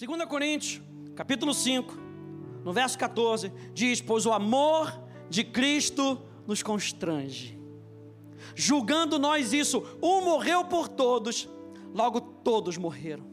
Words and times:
2 0.00 0.24
Coríntios, 0.24 0.80
capítulo 1.14 1.52
5, 1.52 1.94
no 2.64 2.72
verso 2.72 2.98
14, 2.98 3.52
diz: 3.74 4.00
Pois 4.00 4.24
o 4.24 4.32
amor 4.32 4.98
de 5.28 5.44
Cristo 5.44 6.18
nos 6.46 6.62
constrange. 6.62 7.60
Julgando 8.54 9.18
nós 9.18 9.52
isso, 9.52 9.84
um 10.02 10.24
morreu 10.24 10.64
por 10.64 10.88
todos, 10.88 11.46
logo 11.92 12.18
todos 12.18 12.78
morreram. 12.78 13.26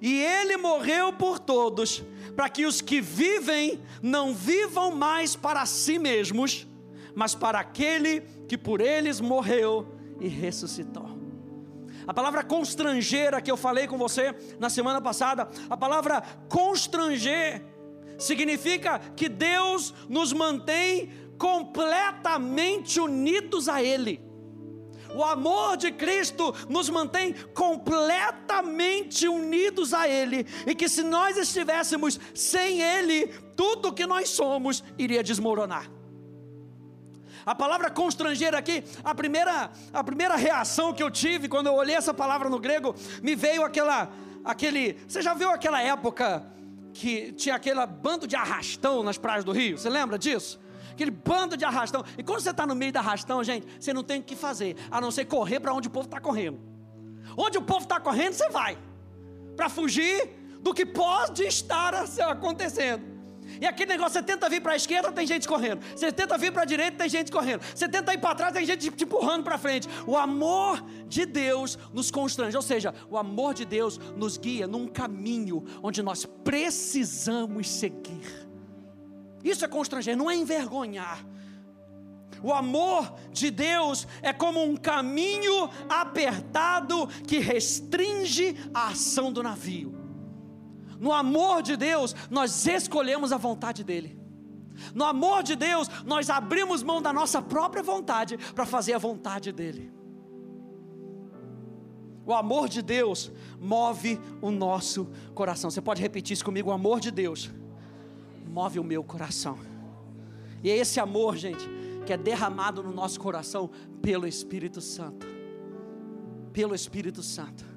E 0.00 0.22
ele 0.22 0.56
morreu 0.56 1.12
por 1.12 1.38
todos, 1.38 2.02
para 2.34 2.48
que 2.48 2.64
os 2.64 2.80
que 2.80 3.02
vivem 3.02 3.78
não 4.00 4.32
vivam 4.32 4.96
mais 4.96 5.36
para 5.36 5.66
si 5.66 5.98
mesmos, 5.98 6.66
mas 7.14 7.34
para 7.34 7.60
aquele 7.60 8.22
que 8.48 8.56
por 8.56 8.80
eles 8.80 9.20
morreu 9.20 9.86
e 10.18 10.28
ressuscitou. 10.28 11.19
A 12.06 12.14
palavra 12.14 12.42
constrangeira 12.42 13.40
que 13.40 13.50
eu 13.50 13.56
falei 13.56 13.86
com 13.86 13.98
você 13.98 14.34
na 14.58 14.70
semana 14.70 15.00
passada, 15.00 15.48
a 15.68 15.76
palavra 15.76 16.22
constranger 16.48 17.64
significa 18.18 18.98
que 19.16 19.28
Deus 19.28 19.94
nos 20.08 20.32
mantém 20.32 21.10
completamente 21.38 23.00
unidos 23.00 23.68
a 23.68 23.82
Ele. 23.82 24.20
O 25.14 25.24
amor 25.24 25.76
de 25.76 25.90
Cristo 25.90 26.54
nos 26.68 26.88
mantém 26.88 27.34
completamente 27.54 29.26
unidos 29.26 29.92
a 29.92 30.08
Ele, 30.08 30.46
e 30.66 30.74
que 30.74 30.88
se 30.88 31.02
nós 31.02 31.36
estivéssemos 31.36 32.20
sem 32.34 32.80
Ele, 32.80 33.26
tudo 33.56 33.92
que 33.92 34.06
nós 34.06 34.28
somos 34.28 34.84
iria 34.96 35.22
desmoronar. 35.22 35.99
A 37.44 37.54
palavra 37.54 37.90
constrangeira 37.90 38.58
aqui, 38.58 38.84
a 39.02 39.14
primeira, 39.14 39.70
a 39.92 40.04
primeira 40.04 40.36
reação 40.36 40.92
que 40.92 41.02
eu 41.02 41.10
tive 41.10 41.48
quando 41.48 41.66
eu 41.66 41.74
olhei 41.74 41.96
essa 41.96 42.12
palavra 42.12 42.48
no 42.48 42.58
grego, 42.58 42.94
me 43.22 43.34
veio 43.34 43.64
aquela, 43.64 44.10
aquele. 44.44 44.98
Você 45.06 45.22
já 45.22 45.34
viu 45.34 45.50
aquela 45.50 45.82
época 45.82 46.46
que 46.92 47.32
tinha 47.32 47.54
aquele 47.54 47.84
bando 47.86 48.26
de 48.26 48.36
arrastão 48.36 49.02
nas 49.02 49.16
praias 49.18 49.44
do 49.44 49.52
Rio? 49.52 49.78
Você 49.78 49.88
lembra 49.88 50.18
disso? 50.18 50.60
Aquele 50.92 51.10
bando 51.10 51.56
de 51.56 51.64
arrastão. 51.64 52.04
E 52.18 52.22
quando 52.22 52.40
você 52.40 52.50
está 52.50 52.66
no 52.66 52.74
meio 52.74 52.92
da 52.92 53.00
arrastão, 53.00 53.42
gente, 53.42 53.66
você 53.78 53.92
não 53.92 54.04
tem 54.04 54.20
o 54.20 54.22
que 54.22 54.36
fazer, 54.36 54.76
a 54.90 55.00
não 55.00 55.10
ser 55.10 55.24
correr 55.24 55.60
para 55.60 55.72
onde 55.72 55.88
o 55.88 55.90
povo 55.90 56.06
está 56.06 56.20
correndo. 56.20 56.60
Onde 57.36 57.56
o 57.56 57.62
povo 57.62 57.82
está 57.82 57.98
correndo, 57.98 58.34
você 58.34 58.48
vai. 58.50 58.76
Para 59.56 59.68
fugir 59.68 60.28
do 60.60 60.74
que 60.74 60.84
pode 60.84 61.42
estar 61.44 61.94
acontecendo. 62.28 63.09
E 63.60 63.66
aquele 63.66 63.92
negócio, 63.92 64.12
você 64.12 64.22
tenta 64.22 64.48
vir 64.48 64.60
para 64.60 64.72
a 64.72 64.76
esquerda, 64.76 65.10
tem 65.10 65.26
gente 65.26 65.48
correndo. 65.48 65.80
Você 65.94 66.12
tenta 66.12 66.36
vir 66.36 66.52
para 66.52 66.62
a 66.62 66.64
direita, 66.64 66.98
tem 66.98 67.08
gente 67.08 67.32
correndo. 67.32 67.62
Você 67.74 67.88
tenta 67.88 68.12
ir 68.12 68.18
para 68.18 68.34
trás, 68.34 68.52
tem 68.52 68.66
gente 68.66 68.90
te 68.90 69.04
empurrando 69.04 69.44
para 69.44 69.56
frente. 69.56 69.88
O 70.06 70.16
amor 70.16 70.84
de 71.06 71.24
Deus 71.24 71.78
nos 71.92 72.10
constrange. 72.10 72.56
Ou 72.56 72.62
seja, 72.62 72.94
o 73.08 73.16
amor 73.16 73.54
de 73.54 73.64
Deus 73.64 73.98
nos 74.16 74.36
guia 74.36 74.66
num 74.66 74.86
caminho 74.86 75.64
onde 75.82 76.02
nós 76.02 76.24
precisamos 76.24 77.68
seguir. 77.68 78.48
Isso 79.42 79.64
é 79.64 79.68
constranger, 79.68 80.16
não 80.16 80.30
é 80.30 80.36
envergonhar. 80.36 81.24
O 82.42 82.52
amor 82.52 83.14
de 83.30 83.50
Deus 83.50 84.06
é 84.22 84.32
como 84.32 84.62
um 84.62 84.76
caminho 84.76 85.68
apertado 85.88 87.06
que 87.26 87.38
restringe 87.38 88.56
a 88.72 88.88
ação 88.88 89.32
do 89.32 89.42
navio. 89.42 89.99
No 91.00 91.14
amor 91.14 91.62
de 91.62 91.78
Deus, 91.78 92.14
nós 92.30 92.66
escolhemos 92.66 93.32
a 93.32 93.38
vontade 93.38 93.82
dEle. 93.82 94.20
No 94.94 95.04
amor 95.04 95.42
de 95.42 95.56
Deus, 95.56 95.88
nós 96.04 96.28
abrimos 96.28 96.82
mão 96.82 97.00
da 97.00 97.10
nossa 97.10 97.40
própria 97.40 97.82
vontade 97.82 98.36
para 98.54 98.66
fazer 98.66 98.92
a 98.92 98.98
vontade 98.98 99.50
dEle. 99.50 99.90
O 102.26 102.34
amor 102.34 102.68
de 102.68 102.82
Deus 102.82 103.32
move 103.58 104.20
o 104.42 104.50
nosso 104.50 105.08
coração. 105.34 105.70
Você 105.70 105.80
pode 105.80 106.02
repetir 106.02 106.34
isso 106.34 106.44
comigo? 106.44 106.68
O 106.68 106.72
amor 106.72 107.00
de 107.00 107.10
Deus 107.10 107.50
move 108.46 108.78
o 108.78 108.84
meu 108.84 109.02
coração. 109.02 109.58
E 110.62 110.70
é 110.70 110.76
esse 110.76 111.00
amor, 111.00 111.34
gente, 111.34 111.66
que 112.04 112.12
é 112.12 112.16
derramado 112.18 112.82
no 112.82 112.92
nosso 112.92 113.18
coração 113.18 113.70
pelo 114.02 114.26
Espírito 114.26 114.82
Santo. 114.82 115.26
Pelo 116.52 116.74
Espírito 116.74 117.22
Santo. 117.22 117.69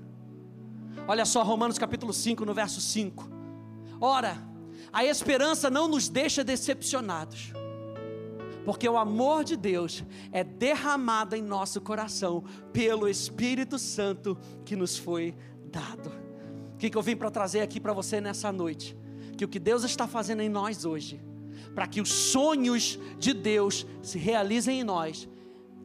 Olha 1.05 1.25
só, 1.25 1.43
Romanos 1.43 1.77
capítulo 1.77 2.13
5, 2.13 2.45
no 2.45 2.53
verso 2.53 2.79
5. 2.79 3.29
Ora, 3.99 4.37
a 4.91 5.03
esperança 5.03 5.69
não 5.69 5.87
nos 5.87 6.07
deixa 6.07 6.45
decepcionados, 6.45 7.51
porque 8.63 8.87
o 8.87 8.97
amor 8.97 9.43
de 9.43 9.57
Deus 9.57 10.01
é 10.31 10.45
derramado 10.45 11.35
em 11.35 11.41
nosso 11.41 11.81
coração 11.81 12.45
pelo 12.71 13.09
Espírito 13.09 13.77
Santo 13.77 14.37
que 14.63 14.77
nos 14.77 14.97
foi 14.97 15.35
dado. 15.65 16.09
O 16.73 16.77
que, 16.77 16.89
que 16.89 16.97
eu 16.97 17.01
vim 17.01 17.17
para 17.17 17.29
trazer 17.29 17.59
aqui 17.59 17.81
para 17.81 17.91
você 17.91 18.21
nessa 18.21 18.49
noite? 18.49 18.95
Que 19.37 19.43
o 19.43 19.49
que 19.49 19.59
Deus 19.59 19.83
está 19.83 20.07
fazendo 20.07 20.41
em 20.41 20.49
nós 20.49 20.85
hoje, 20.85 21.21
para 21.75 21.85
que 21.85 21.99
os 21.99 22.09
sonhos 22.09 22.97
de 23.19 23.33
Deus 23.33 23.85
se 24.01 24.17
realizem 24.17 24.79
em 24.79 24.83
nós, 24.85 25.27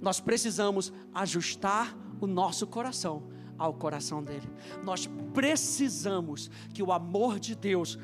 nós 0.00 0.20
precisamos 0.20 0.92
ajustar 1.12 1.96
o 2.20 2.26
nosso 2.26 2.68
coração 2.68 3.36
ao 3.58 3.74
coração 3.74 4.22
dele. 4.22 4.48
Nós 4.82 5.08
precisamos 5.34 6.50
que 6.72 6.82
o 6.82 6.92
amor 6.92 7.38
de 7.38 7.54
Deus 7.54 7.98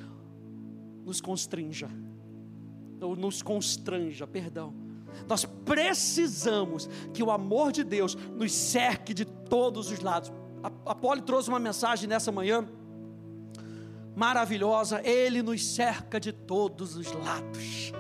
nos 1.04 1.20
constrinja, 1.20 1.88
ou 3.00 3.14
nos 3.14 3.42
constranja, 3.42 4.26
perdão. 4.26 4.74
Nós 5.28 5.44
precisamos 5.44 6.88
que 7.12 7.22
o 7.22 7.30
amor 7.30 7.70
de 7.70 7.84
Deus 7.84 8.14
nos 8.14 8.52
cerque 8.52 9.14
de 9.14 9.24
todos 9.24 9.90
os 9.90 10.00
lados. 10.00 10.32
A, 10.62 10.90
a 10.90 10.94
Poli 10.94 11.22
trouxe 11.22 11.48
uma 11.48 11.58
mensagem 11.58 12.08
nessa 12.08 12.32
manhã 12.32 12.66
maravilhosa. 14.16 15.00
Ele 15.06 15.42
nos 15.42 15.64
cerca 15.64 16.18
de 16.18 16.32
todos 16.32 16.96
os 16.96 17.12
lados. 17.12 17.92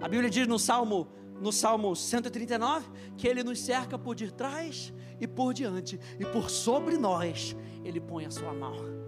A 0.00 0.08
Bíblia 0.08 0.30
diz 0.30 0.46
no 0.46 0.58
Salmo, 0.58 1.08
no 1.40 1.52
Salmo 1.52 1.96
139 1.96 2.86
que 3.16 3.26
ele 3.26 3.42
nos 3.42 3.60
cerca 3.60 3.98
por 3.98 4.14
detrás 4.14 4.92
e 5.20 5.26
por 5.26 5.52
diante, 5.52 5.98
e 6.18 6.24
por 6.24 6.50
sobre 6.50 6.96
nós, 6.96 7.56
Ele 7.84 8.00
põe 8.00 8.26
a 8.26 8.30
sua 8.30 8.52
mão. 8.52 9.00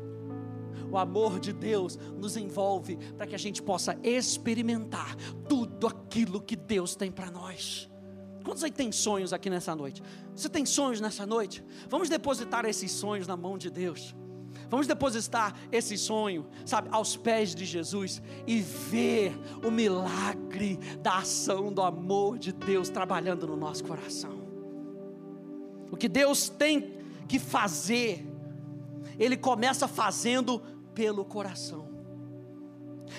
O 0.91 0.99
amor 0.99 1.41
de 1.41 1.53
Deus 1.53 1.99
nos 2.19 2.37
envolve 2.37 2.97
para 3.17 3.27
que 3.27 3.35
a 3.35 3.39
gente 3.39 3.63
possa 3.63 3.99
experimentar 4.03 5.17
tudo 5.49 5.87
aquilo 5.87 6.41
que 6.41 6.55
Deus 6.55 6.95
tem 6.95 7.11
para 7.11 7.31
nós. 7.31 7.91
Quantos 8.45 8.63
aí 8.63 8.71
tem 8.71 8.93
sonhos 8.93 9.33
aqui 9.33 9.49
nessa 9.49 9.75
noite? 9.75 10.03
Você 10.35 10.49
tem 10.49 10.67
sonhos 10.67 11.01
nessa 11.01 11.25
noite? 11.25 11.65
Vamos 11.89 12.09
depositar 12.09 12.67
esses 12.67 12.91
sonhos 12.91 13.27
na 13.27 13.37
mão 13.37 13.57
de 13.57 13.71
Deus. 13.71 14.15
Vamos 14.69 14.87
depositar 14.87 15.55
esse 15.71 15.97
sonho, 15.97 16.47
sabe, 16.65 16.89
aos 16.93 17.17
pés 17.17 17.55
de 17.55 17.65
Jesus 17.65 18.23
e 18.47 18.61
ver 18.61 19.39
o 19.65 19.71
milagre 19.71 20.79
da 21.01 21.19
ação 21.19 21.73
do 21.73 21.83
amor 21.83 22.39
de 22.39 22.53
Deus 22.53 22.89
trabalhando 22.89 23.47
no 23.47 23.57
nosso 23.57 23.85
coração. 23.85 24.42
O 25.93 25.97
que 25.97 26.09
Deus 26.09 26.49
tem 26.49 26.95
que 27.29 27.39
fazer, 27.39 28.27
Ele 29.19 29.37
começa 29.37 29.87
fazendo 29.87 30.59
pelo 30.95 31.25
coração. 31.25 31.93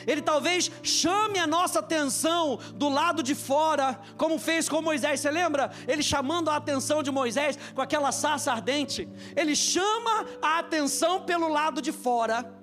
Ele 0.07 0.23
talvez 0.23 0.71
chame 0.81 1.37
a 1.37 1.45
nossa 1.45 1.79
atenção 1.79 2.57
do 2.73 2.89
lado 2.89 3.21
de 3.21 3.35
fora, 3.35 3.99
como 4.17 4.39
fez 4.39 4.67
com 4.67 4.81
Moisés. 4.81 5.19
Você 5.19 5.29
lembra? 5.29 5.71
Ele 5.87 6.01
chamando 6.01 6.49
a 6.49 6.55
atenção 6.55 7.03
de 7.03 7.11
Moisés 7.11 7.59
com 7.75 7.81
aquela 7.81 8.11
sarça 8.11 8.51
ardente. 8.51 9.07
Ele 9.35 9.55
chama 9.55 10.25
a 10.41 10.57
atenção 10.57 11.21
pelo 11.21 11.47
lado 11.47 11.79
de 11.79 11.91
fora. 11.91 12.59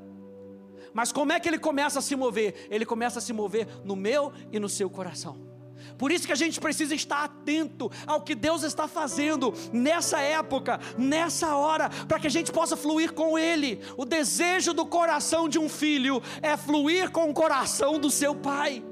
Mas 0.93 1.13
como 1.13 1.31
é 1.31 1.39
que 1.39 1.49
ele 1.49 1.59
começa 1.59 2.01
a 2.01 2.03
se 2.03 2.17
mover? 2.17 2.67
Ele 2.69 2.85
começa 2.85 3.21
a 3.21 3.23
se 3.23 3.33
mover 3.33 3.69
no 3.85 3.95
meu 3.95 4.33
e 4.51 4.59
no 4.59 4.69
seu 4.69 4.91
coração. 4.91 5.50
Por 5.97 6.13
isso 6.13 6.27
que 6.27 6.33
a 6.33 6.37
gente 6.37 6.61
precisa 6.61 6.95
estar 6.95 7.25
atento 7.25 7.91
ao 8.07 8.21
que 8.21 8.35
Deus 8.35 8.63
está 8.63 8.89
fazendo 8.89 9.55
nessa 9.73 10.21
época, 10.21 10.81
nessa 10.97 11.55
hora, 11.57 11.89
para 12.09 12.19
que 12.19 12.27
a 12.27 12.31
gente 12.31 12.53
possa 12.53 12.77
fluir 12.77 13.13
com 13.13 13.39
Ele. 13.39 13.81
O 13.97 14.05
desejo 14.05 14.73
do 14.73 14.87
coração 14.87 15.49
de 15.49 15.59
um 15.59 15.69
filho 15.69 16.23
é 16.43 16.57
fluir 16.57 17.11
com 17.11 17.31
o 17.31 17.35
coração 17.35 17.99
do 17.99 18.11
seu 18.11 18.35
pai. 18.35 18.83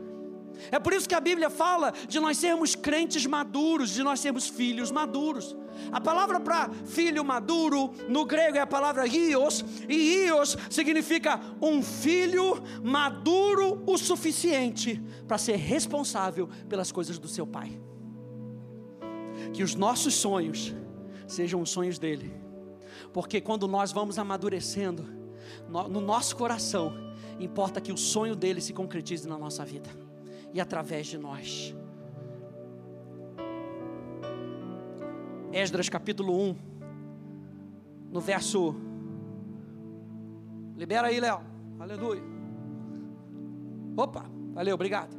É 0.70 0.78
por 0.78 0.92
isso 0.92 1.08
que 1.08 1.14
a 1.14 1.20
Bíblia 1.20 1.50
fala 1.50 1.92
de 2.06 2.20
nós 2.20 2.36
sermos 2.36 2.74
crentes 2.74 3.24
maduros, 3.26 3.90
de 3.90 4.02
nós 4.02 4.20
sermos 4.20 4.48
filhos 4.48 4.90
maduros. 4.90 5.56
A 5.92 6.00
palavra 6.00 6.40
para 6.40 6.70
filho 6.84 7.24
maduro 7.24 7.92
no 8.08 8.24
grego 8.24 8.56
é 8.56 8.60
a 8.60 8.66
palavra 8.66 9.06
ios, 9.06 9.64
e 9.88 10.26
ios 10.26 10.56
significa 10.68 11.40
um 11.62 11.82
filho 11.82 12.62
maduro 12.82 13.82
o 13.86 13.96
suficiente 13.96 15.02
para 15.26 15.38
ser 15.38 15.56
responsável 15.56 16.48
pelas 16.68 16.92
coisas 16.92 17.18
do 17.18 17.28
seu 17.28 17.46
pai. 17.46 17.80
Que 19.52 19.62
os 19.62 19.74
nossos 19.74 20.14
sonhos 20.14 20.74
sejam 21.26 21.60
os 21.60 21.70
sonhos 21.70 21.98
dele, 21.98 22.34
porque 23.12 23.40
quando 23.40 23.68
nós 23.68 23.92
vamos 23.92 24.18
amadurecendo, 24.18 25.06
no 25.68 26.00
nosso 26.00 26.36
coração, 26.36 26.92
importa 27.38 27.80
que 27.80 27.92
o 27.92 27.96
sonho 27.96 28.34
dele 28.34 28.60
se 28.60 28.72
concretize 28.72 29.26
na 29.26 29.38
nossa 29.38 29.64
vida 29.64 30.07
e 30.58 30.60
através 30.60 31.06
de 31.06 31.16
nós. 31.16 31.72
Esdras 35.52 35.88
capítulo 35.88 36.36
1, 36.36 36.56
no 38.10 38.20
verso. 38.20 38.74
Libera 40.76 41.06
aí, 41.06 41.20
Léo. 41.20 41.40
Aleluia. 41.78 42.22
Opa, 43.96 44.24
valeu, 44.52 44.74
obrigado. 44.74 45.16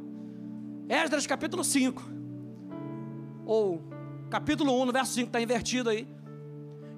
Esdras 0.86 1.26
capítulo 1.26 1.64
5. 1.64 2.02
Ou 3.46 3.82
capítulo 4.28 4.78
1, 4.82 4.84
no 4.84 4.92
verso 4.92 5.14
5, 5.14 5.28
está 5.28 5.40
invertido 5.40 5.88
aí. 5.88 6.06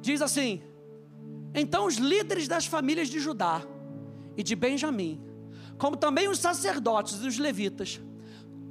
Diz 0.01 0.21
assim: 0.21 0.61
Então 1.55 1.87
os 1.87 1.95
líderes 1.95 2.49
das 2.49 2.67
famílias 2.67 3.07
de 3.09 3.21
Judá 3.21 3.63
e 4.37 4.43
de 4.43 4.57
Benjamim, 4.57 5.23
como 5.79 5.97
também 5.97 6.29
os 6.29 6.41
sacerdotes 6.41 7.23
e 7.23 7.29
os 7.29 7.39
levitas, 7.39 8.01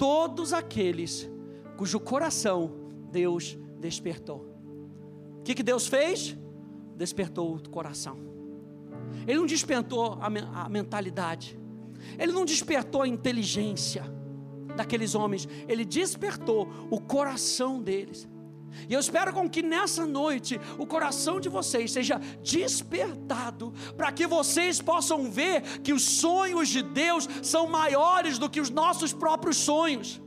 todos 0.01 0.51
aqueles 0.51 1.30
cujo 1.77 2.00
coração 2.00 2.71
Deus 3.12 3.56
despertou. 3.80 4.51
O 5.38 5.44
que, 5.44 5.53
que 5.53 5.62
Deus 5.62 5.86
fez? 5.86 6.36
Despertou 6.95 7.56
o 7.56 7.69
coração. 7.69 8.18
Ele 9.27 9.38
não 9.38 9.45
despertou 9.45 10.18
a, 10.19 10.63
a 10.63 10.69
mentalidade, 10.69 11.56
ele 12.18 12.31
não 12.31 12.45
despertou 12.45 13.03
a 13.03 13.07
inteligência 13.07 14.03
daqueles 14.75 15.13
homens, 15.13 15.48
ele 15.68 15.86
despertou 15.86 16.68
o 16.89 17.00
coração 17.00 17.80
deles. 17.80 18.27
E 18.88 18.94
eu 18.94 19.00
espero 19.00 19.33
com 19.33 19.50
que 19.50 19.62
nessa 19.62 20.06
noite 20.06 20.59
o 20.77 20.85
coração 20.85 21.39
de 21.39 21.50
vocês 21.50 21.91
seja 21.91 22.19
despertado, 22.41 23.73
para 23.95 24.12
que 24.12 24.25
vocês 24.27 24.81
possam 24.81 25.29
ver 25.29 25.62
que 25.79 25.94
os 25.94 26.03
sonhos 26.03 26.69
de 26.69 26.81
Deus 26.81 27.27
são 27.41 27.68
maiores 27.68 28.38
do 28.38 28.50
que 28.50 28.62
os 28.62 28.69
nossos 28.69 29.13
próprios 29.13 29.57
sonhos. 29.57 30.21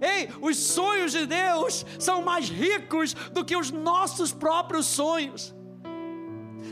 Ei, 0.00 0.28
os 0.40 0.56
sonhos 0.56 1.12
de 1.12 1.26
Deus 1.26 1.86
são 1.98 2.22
mais 2.22 2.48
ricos 2.48 3.14
do 3.14 3.44
que 3.44 3.56
os 3.56 3.70
nossos 3.70 4.32
próprios 4.32 4.86
sonhos. 4.86 5.54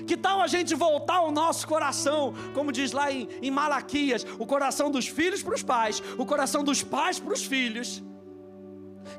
Que 0.06 0.16
tal 0.16 0.40
a 0.40 0.46
gente 0.46 0.74
voltar 0.74 1.20
o 1.20 1.30
nosso 1.30 1.66
coração, 1.66 2.34
como 2.54 2.72
diz 2.72 2.92
lá 2.92 3.12
em, 3.12 3.28
em 3.42 3.50
Malaquias, 3.50 4.26
o 4.38 4.46
coração 4.46 4.90
dos 4.90 5.06
filhos 5.06 5.42
para 5.42 5.54
os 5.54 5.62
pais, 5.62 6.02
o 6.18 6.26
coração 6.26 6.64
dos 6.64 6.82
pais 6.82 7.20
para 7.20 7.32
os 7.32 7.44
filhos 7.44 8.02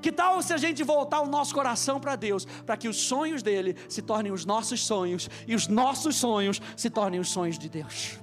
que 0.02 0.12
tal 0.12 0.42
se 0.42 0.54
a 0.54 0.58
gente 0.58 0.84
voltar 0.84 1.22
o 1.22 1.28
nosso 1.28 1.54
coração 1.54 2.00
para 2.00 2.16
Deus, 2.16 2.46
para 2.66 2.78
que 2.78 2.88
os 2.88 2.98
sonhos 2.98 3.42
dele 3.42 3.76
se 3.88 4.02
tornem 4.02 4.32
os 4.32 4.46
nossos 4.46 4.86
sonhos 4.86 5.30
e 5.48 5.56
os 5.56 5.68
nossos 5.68 6.16
sonhos 6.18 6.62
se 6.76 6.90
tornem 6.90 7.20
os 7.20 7.30
sonhos 7.30 7.58
de 7.58 7.70
Deus? 7.70 8.20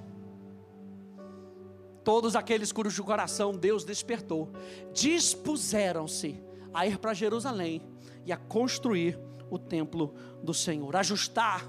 Todos 2.03 2.35
aqueles 2.35 2.71
cujo 2.71 3.03
coração 3.03 3.51
Deus 3.51 3.83
despertou, 3.83 4.51
dispuseram-se 4.93 6.41
a 6.73 6.87
ir 6.87 6.97
para 6.97 7.13
Jerusalém 7.13 7.81
e 8.25 8.31
a 8.31 8.37
construir 8.37 9.19
o 9.49 9.57
templo 9.57 10.13
do 10.43 10.53
Senhor, 10.53 10.95
ajustar 10.95 11.65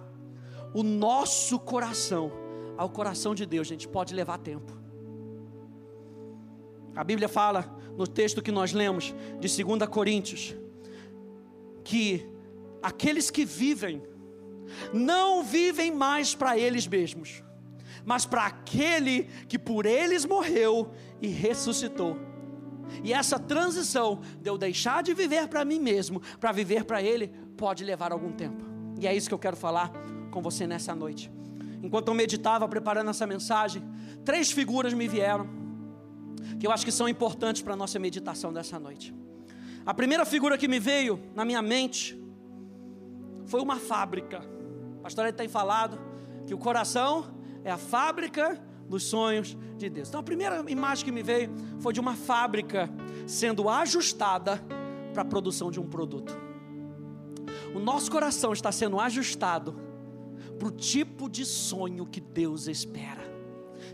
o 0.72 0.82
nosso 0.82 1.58
coração 1.58 2.32
ao 2.76 2.88
coração 2.88 3.34
de 3.34 3.44
Deus, 3.44 3.66
gente, 3.66 3.87
pode 3.88 4.14
levar 4.14 4.38
tempo. 4.38 4.72
A 6.94 7.04
Bíblia 7.04 7.28
fala 7.28 7.78
no 7.96 8.06
texto 8.06 8.42
que 8.42 8.52
nós 8.52 8.72
lemos 8.72 9.14
de 9.40 9.64
2 9.64 9.88
Coríntios 9.88 10.54
que 11.84 12.26
aqueles 12.82 13.31
que 13.31 13.44
vivem 13.44 14.02
não 14.92 15.42
vivem 15.42 15.90
mais 15.90 16.34
para 16.34 16.56
eles 16.56 16.87
mesmos, 16.87 17.42
mas 18.04 18.25
para 18.25 18.46
aquele 18.46 19.25
que 19.48 19.58
por 19.58 19.87
eles 19.87 20.25
morreu 20.25 20.92
e 21.20 21.28
ressuscitou. 21.28 22.16
E 23.04 23.12
essa 23.12 23.38
transição 23.38 24.20
de 24.40 24.48
eu 24.48 24.58
deixar 24.58 25.02
de 25.02 25.14
viver 25.14 25.48
para 25.48 25.64
mim 25.64 25.78
mesmo, 25.78 26.20
para 26.38 26.52
viver 26.52 26.84
para 26.84 27.02
Ele, 27.02 27.28
pode 27.56 27.84
levar 27.84 28.12
algum 28.12 28.32
tempo. 28.32 28.64
E 28.98 29.06
é 29.06 29.14
isso 29.14 29.28
que 29.28 29.34
eu 29.34 29.38
quero 29.38 29.56
falar 29.56 29.92
com 30.31 30.42
você 30.42 30.66
nessa 30.66 30.94
noite. 30.94 31.31
Enquanto 31.82 32.08
eu 32.08 32.14
meditava 32.14 32.69
preparando 32.69 33.10
essa 33.10 33.26
mensagem, 33.26 33.82
três 34.25 34.50
figuras 34.50 34.92
me 34.92 35.08
vieram 35.08 35.48
que 36.58 36.66
eu 36.66 36.72
acho 36.72 36.84
que 36.84 36.92
são 36.92 37.08
importantes 37.08 37.62
para 37.62 37.75
a 37.75 37.76
nossa 37.76 37.98
meditação 37.98 38.52
dessa 38.52 38.78
noite. 38.78 39.14
A 39.84 39.94
primeira 39.94 40.25
figura 40.25 40.58
que 40.58 40.69
me 40.69 40.78
veio 40.78 41.20
na 41.34 41.44
minha 41.44 41.62
mente 41.62 42.20
foi 43.46 43.60
uma 43.60 43.76
fábrica. 43.76 44.42
O 44.98 45.02
pastor 45.02 45.25
ele 45.25 45.32
tem 45.32 45.48
falado 45.48 45.98
que 46.46 46.54
o 46.54 46.58
coração 46.58 47.34
é 47.64 47.70
a 47.70 47.78
fábrica 47.78 48.60
dos 48.88 49.04
sonhos 49.04 49.56
de 49.76 49.88
Deus. 49.88 50.08
Então 50.08 50.20
a 50.20 50.22
primeira 50.22 50.64
imagem 50.69 51.04
que 51.04 51.12
me 51.12 51.22
veio 51.22 51.50
foi 51.81 51.92
de 51.92 52.00
uma 52.00 52.14
fábrica 52.14 52.90
sendo 53.26 53.69
ajustada 53.69 54.62
para 55.12 55.22
a 55.22 55.25
produção 55.25 55.70
de 55.70 55.81
um 55.81 55.88
produto. 55.88 56.38
O 57.75 57.78
nosso 57.78 58.10
coração 58.10 58.52
está 58.52 58.70
sendo 58.72 58.98
ajustado 58.98 59.78
para 60.58 60.69
o 60.69 60.70
tipo 60.70 61.28
de 61.28 61.44
sonho 61.44 62.04
que 62.04 62.20
Deus 62.20 62.66
espera. 62.66 63.22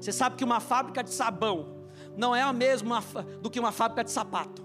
Você 0.01 0.13
sabe 0.13 0.37
que 0.37 0.45
uma 0.45 0.61
fábrica 0.61 1.03
de 1.03 1.11
sabão 1.11 1.76
não 2.17 2.35
é 2.35 2.43
a 2.43 2.53
mesma 2.53 3.03
do 3.41 3.51
que 3.51 3.61
uma 3.61 3.73
fábrica 3.73 4.03
de 4.03 4.11
sapato. 4.11 4.65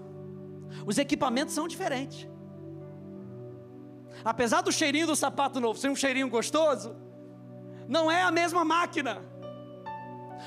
Os 0.86 0.98
equipamentos 0.98 1.54
são 1.54 1.68
diferentes. 1.68 2.28
Apesar 4.24 4.60
do 4.62 4.72
cheirinho 4.72 5.06
do 5.06 5.16
sapato 5.16 5.60
novo 5.60 5.78
ser 5.78 5.88
um 5.88 5.96
cheirinho 5.96 6.28
gostoso, 6.28 6.96
não 7.88 8.10
é 8.10 8.22
a 8.22 8.30
mesma 8.30 8.64
máquina. 8.64 9.22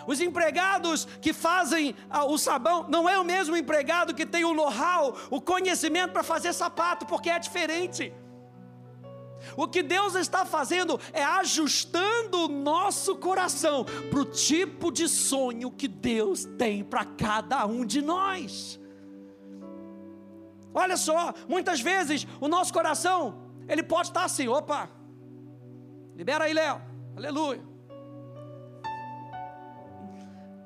Os 0.08 0.20
empregados 0.20 1.06
que 1.22 1.32
fazem 1.32 1.96
o 2.28 2.38
sabão 2.38 2.86
não 2.90 3.08
é 3.08 3.18
o 3.18 3.24
mesmo 3.24 3.56
empregado 3.56 4.14
que 4.14 4.26
tem 4.26 4.44
o 4.44 4.54
know-how, 4.54 5.16
o 5.30 5.40
conhecimento 5.40 6.12
para 6.12 6.24
fazer 6.24 6.54
sapato, 6.54 7.06
porque 7.06 7.30
é 7.30 7.40
diferente. 7.40 8.14
O 9.58 9.68
que 9.68 9.82
Deus 9.82 10.16
está 10.16 10.46
fazendo 10.46 11.00
é 11.14 11.24
ajustando 11.24 12.46
o 12.46 12.48
nosso 12.48 13.16
coração 13.16 13.86
para 14.10 14.20
o 14.20 14.26
tipo 14.26 14.92
de 14.92 15.08
sonho 15.08 15.72
que 15.72 15.88
Deus 15.88 16.46
tem 16.58 16.84
para 16.84 17.06
cada 17.06 17.66
um 17.66 17.86
de 17.86 18.02
nós. 18.02 18.80
Olha 20.74 20.98
só, 20.98 21.34
muitas 21.48 21.80
vezes 21.80 22.28
o 22.42 22.48
nosso 22.48 22.74
coração, 22.74 23.50
ele 23.68 23.82
pode 23.82 24.10
estar 24.10 24.26
assim, 24.26 24.48
opa, 24.48 24.90
libera 26.16 26.46
aí, 26.46 26.54
Léo, 26.54 26.82
aleluia. 27.16 27.64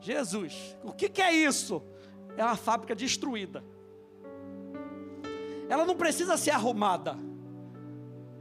Jesus, 0.02 0.76
o 0.84 0.92
que, 0.92 1.10
que 1.10 1.22
é 1.22 1.32
isso? 1.32 1.84
É 2.36 2.44
uma 2.44 2.56
fábrica 2.56 2.96
destruída. 2.96 3.64
Ela 5.68 5.86
não 5.86 5.96
precisa 5.96 6.38
ser 6.38 6.52
arrumada 6.52 7.29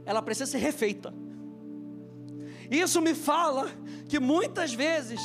ela 0.09 0.23
precisa 0.23 0.49
ser 0.49 0.57
refeita. 0.57 1.13
Isso 2.71 2.99
me 2.99 3.13
fala 3.13 3.69
que 4.07 4.19
muitas 4.19 4.73
vezes 4.73 5.21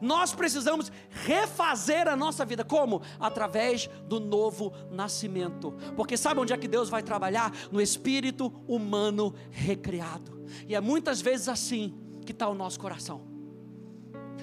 nós 0.00 0.32
precisamos 0.32 0.92
refazer 1.10 2.06
a 2.06 2.14
nossa 2.14 2.44
vida. 2.44 2.64
Como? 2.64 3.02
Através 3.18 3.90
do 4.06 4.20
novo 4.20 4.72
nascimento. 4.92 5.72
Porque 5.96 6.16
sabe 6.16 6.38
onde 6.38 6.52
é 6.52 6.56
que 6.56 6.68
Deus 6.68 6.88
vai 6.88 7.02
trabalhar? 7.02 7.52
No 7.72 7.80
espírito 7.80 8.46
humano 8.68 9.34
recriado. 9.50 10.46
E 10.68 10.76
é 10.76 10.80
muitas 10.80 11.20
vezes 11.20 11.48
assim 11.48 11.92
que 12.24 12.30
está 12.30 12.46
o 12.48 12.54
nosso 12.54 12.78
coração. 12.78 13.22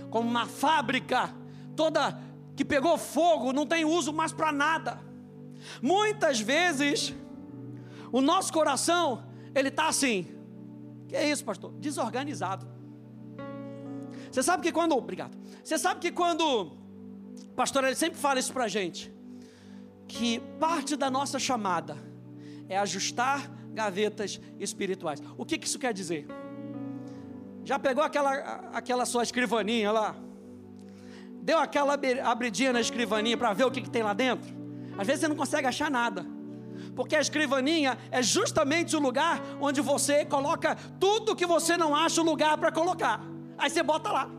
Como 0.09 0.29
uma 0.29 0.45
fábrica 0.45 1.33
toda 1.73 2.21
que 2.53 2.65
pegou 2.65 2.97
fogo, 2.97 3.53
não 3.53 3.65
tem 3.65 3.85
uso 3.85 4.11
mais 4.11 4.33
para 4.33 4.51
nada. 4.51 4.99
Muitas 5.81 6.41
vezes 6.41 7.15
o 8.11 8.19
nosso 8.19 8.51
coração 8.51 9.31
ele 9.55 9.69
está 9.69 9.87
assim. 9.87 10.27
Que 11.07 11.15
é 11.15 11.29
isso, 11.29 11.43
pastor? 11.43 11.71
Desorganizado. 11.73 12.67
Você 14.31 14.41
sabe 14.41 14.63
que 14.63 14.71
quando. 14.71 14.95
Obrigado. 14.95 15.37
Você 15.63 15.77
sabe 15.77 15.99
que 15.99 16.11
quando. 16.11 16.71
Pastor, 17.55 17.83
ele 17.83 17.95
sempre 17.95 18.19
fala 18.19 18.39
isso 18.39 18.51
para 18.51 18.63
a 18.65 18.67
gente. 18.67 19.13
Que 20.07 20.39
parte 20.59 20.95
da 20.95 21.09
nossa 21.09 21.37
chamada 21.37 21.97
é 22.67 22.77
ajustar 22.77 23.49
gavetas 23.73 24.39
espirituais. 24.59 25.21
O 25.37 25.45
que, 25.45 25.57
que 25.57 25.67
isso 25.67 25.79
quer 25.79 25.93
dizer? 25.93 26.27
Já 27.63 27.79
pegou 27.79 28.03
aquela, 28.03 28.33
aquela 28.73 29.05
sua 29.05 29.23
escrivaninha 29.23 29.91
lá? 29.91 30.15
Deu 31.41 31.57
aquela 31.59 31.93
abridinha 32.23 32.73
na 32.73 32.81
escrivaninha 32.81 33.37
para 33.37 33.53
ver 33.53 33.65
o 33.65 33.71
que, 33.71 33.81
que 33.81 33.89
tem 33.89 34.03
lá 34.03 34.13
dentro? 34.13 34.49
Às 34.97 35.07
vezes 35.07 35.21
você 35.21 35.27
não 35.27 35.35
consegue 35.35 35.67
achar 35.67 35.89
nada 35.89 36.25
porque 36.95 37.15
a 37.15 37.21
escrivaninha 37.21 37.97
é 38.11 38.21
justamente 38.21 38.95
o 38.95 38.99
lugar 38.99 39.41
onde 39.59 39.81
você 39.81 40.25
coloca 40.25 40.75
tudo 40.99 41.35
que 41.35 41.45
você 41.45 41.75
não 41.75 41.95
acha 41.95 42.21
o 42.21 42.25
lugar 42.25 42.57
para 42.57 42.71
colocar. 42.71 43.21
Aí 43.57 43.69
você 43.69 43.81
bota 43.83 44.11
lá. 44.11 44.29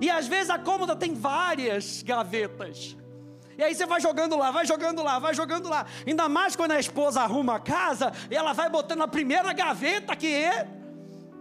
E 0.00 0.10
às 0.10 0.26
vezes 0.26 0.50
a 0.50 0.58
cômoda 0.58 0.96
tem 0.96 1.14
várias 1.14 2.02
gavetas. 2.02 2.96
E 3.56 3.62
aí 3.62 3.74
você 3.74 3.86
vai 3.86 4.00
jogando 4.00 4.36
lá, 4.36 4.50
vai 4.50 4.66
jogando 4.66 5.02
lá, 5.02 5.18
vai 5.18 5.34
jogando 5.34 5.68
lá. 5.68 5.86
Ainda 6.06 6.28
mais 6.28 6.56
quando 6.56 6.72
a 6.72 6.80
esposa 6.80 7.20
arruma 7.20 7.56
a 7.56 7.60
casa, 7.60 8.12
e 8.30 8.34
ela 8.34 8.52
vai 8.52 8.68
botando 8.68 9.02
a 9.02 9.08
primeira 9.08 9.52
gaveta 9.52 10.16
que 10.16 10.26
é. 10.26 10.66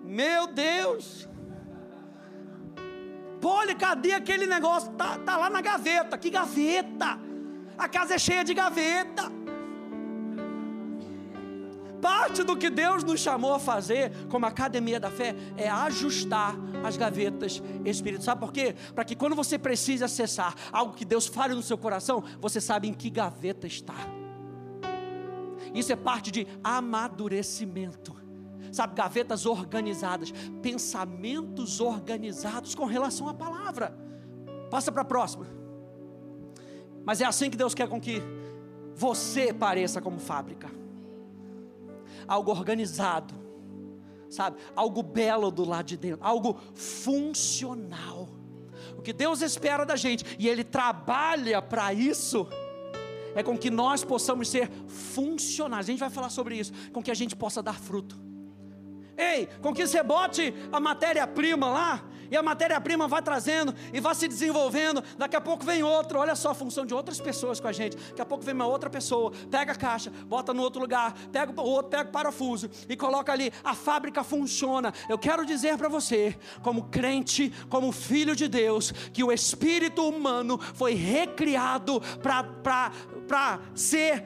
Meu 0.03 0.47
Deus! 0.47 1.27
Poli, 3.39 3.73
cadê 3.73 4.13
aquele 4.13 4.45
negócio? 4.45 4.91
Tá, 4.91 5.17
tá 5.17 5.37
lá 5.37 5.49
na 5.49 5.61
gaveta. 5.61 6.17
Que 6.17 6.29
gaveta? 6.29 7.19
A 7.77 7.87
casa 7.89 8.15
é 8.15 8.19
cheia 8.19 8.43
de 8.43 8.53
gaveta. 8.53 9.31
Parte 12.01 12.43
do 12.43 12.57
que 12.57 12.69
Deus 12.69 13.03
nos 13.03 13.19
chamou 13.19 13.53
a 13.53 13.59
fazer, 13.59 14.11
como 14.27 14.45
academia 14.45 14.99
da 14.99 15.11
fé, 15.11 15.35
é 15.55 15.69
ajustar 15.69 16.55
as 16.83 16.97
gavetas 16.97 17.61
espirituais. 17.85 18.25
Sabe 18.25 18.41
por 18.41 18.51
quê? 18.51 18.75
Para 18.93 19.05
que 19.05 19.15
quando 19.15 19.35
você 19.35 19.57
precise 19.57 20.03
acessar 20.03 20.55
algo 20.71 20.93
que 20.93 21.05
Deus 21.05 21.27
fale 21.27 21.53
no 21.53 21.61
seu 21.61 21.77
coração, 21.77 22.23
você 22.39 22.59
sabe 22.59 22.87
em 22.87 22.93
que 22.93 23.09
gaveta 23.09 23.67
está. 23.67 23.95
Isso 25.73 25.93
é 25.93 25.95
parte 25.95 26.31
de 26.31 26.47
amadurecimento. 26.63 28.19
Sabe, 28.71 28.95
gavetas 28.95 29.45
organizadas, 29.45 30.33
pensamentos 30.61 31.79
organizados 31.81 32.73
com 32.73 32.85
relação 32.85 33.27
à 33.27 33.33
palavra. 33.33 33.95
Passa 34.69 34.91
para 34.91 35.01
a 35.01 35.05
próxima. 35.05 35.45
Mas 37.03 37.19
é 37.19 37.25
assim 37.25 37.49
que 37.49 37.57
Deus 37.57 37.73
quer 37.73 37.89
com 37.89 37.99
que 37.99 38.21
você 38.95 39.53
pareça 39.53 40.01
como 40.01 40.19
fábrica. 40.19 40.80
Algo 42.27 42.51
organizado, 42.51 43.33
sabe? 44.29 44.57
Algo 44.75 45.03
belo 45.03 45.51
do 45.51 45.63
lado 45.63 45.85
de 45.85 45.97
dentro, 45.97 46.19
algo 46.25 46.59
funcional. 46.73 48.29
O 48.97 49.01
que 49.01 49.13
Deus 49.13 49.41
espera 49.41 49.85
da 49.85 49.95
gente, 49.95 50.25
e 50.37 50.47
Ele 50.47 50.63
trabalha 50.63 51.61
para 51.61 51.93
isso, 51.93 52.47
é 53.35 53.41
com 53.41 53.57
que 53.57 53.69
nós 53.69 54.03
possamos 54.03 54.49
ser 54.49 54.69
funcionais. 54.87 55.85
A 55.85 55.91
gente 55.91 55.99
vai 55.99 56.09
falar 56.09 56.29
sobre 56.29 56.55
isso, 56.57 56.71
com 56.91 57.01
que 57.01 57.11
a 57.11 57.15
gente 57.15 57.35
possa 57.35 57.61
dar 57.61 57.79
fruto. 57.79 58.19
Ei, 59.17 59.47
com 59.61 59.73
que 59.73 59.85
você 59.85 60.01
bote 60.01 60.53
a 60.71 60.79
matéria-prima 60.79 61.67
lá, 61.69 62.03
e 62.31 62.37
a 62.37 62.41
matéria-prima 62.41 63.07
vai 63.09 63.21
trazendo 63.21 63.75
e 63.93 63.99
vai 63.99 64.15
se 64.15 64.27
desenvolvendo. 64.27 65.03
Daqui 65.17 65.35
a 65.35 65.41
pouco 65.41 65.65
vem 65.65 65.83
outro, 65.83 66.17
olha 66.17 66.33
só 66.33 66.51
a 66.51 66.53
função 66.53 66.85
de 66.85 66.93
outras 66.93 67.19
pessoas 67.19 67.59
com 67.59 67.67
a 67.67 67.71
gente. 67.73 67.97
Daqui 67.97 68.21
a 68.21 68.25
pouco 68.25 68.43
vem 68.43 68.55
uma 68.55 68.65
outra 68.65 68.89
pessoa, 68.89 69.31
pega 69.51 69.73
a 69.73 69.75
caixa, 69.75 70.09
bota 70.25 70.53
no 70.53 70.63
outro 70.63 70.79
lugar, 70.81 71.13
pega 71.31 71.51
o 71.61 71.65
outro, 71.65 71.91
pega 71.91 72.09
o 72.09 72.11
parafuso 72.11 72.69
e 72.87 72.95
coloca 72.95 73.33
ali. 73.33 73.51
A 73.63 73.75
fábrica 73.75 74.23
funciona. 74.23 74.93
Eu 75.09 75.17
quero 75.17 75.45
dizer 75.45 75.77
para 75.77 75.89
você, 75.89 76.37
como 76.63 76.85
crente, 76.85 77.53
como 77.69 77.91
filho 77.91 78.35
de 78.35 78.47
Deus, 78.47 78.93
que 79.11 79.23
o 79.23 79.31
espírito 79.31 80.07
humano 80.07 80.57
foi 80.57 80.93
recriado 80.93 82.01
para 82.21 83.59
ser 83.75 84.25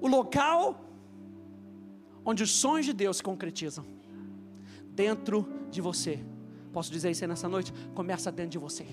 o 0.00 0.08
local 0.08 0.80
onde 2.24 2.42
os 2.42 2.50
sonhos 2.50 2.86
de 2.86 2.92
Deus 2.92 3.18
se 3.18 3.22
concretizam 3.22 3.84
dentro 4.94 5.46
de 5.70 5.80
você. 5.80 6.33
Posso 6.74 6.90
dizer 6.90 7.12
isso 7.12 7.22
aí 7.22 7.28
nessa 7.28 7.48
noite? 7.48 7.72
Começa 7.94 8.32
dentro 8.32 8.50
de 8.50 8.58
você. 8.58 8.84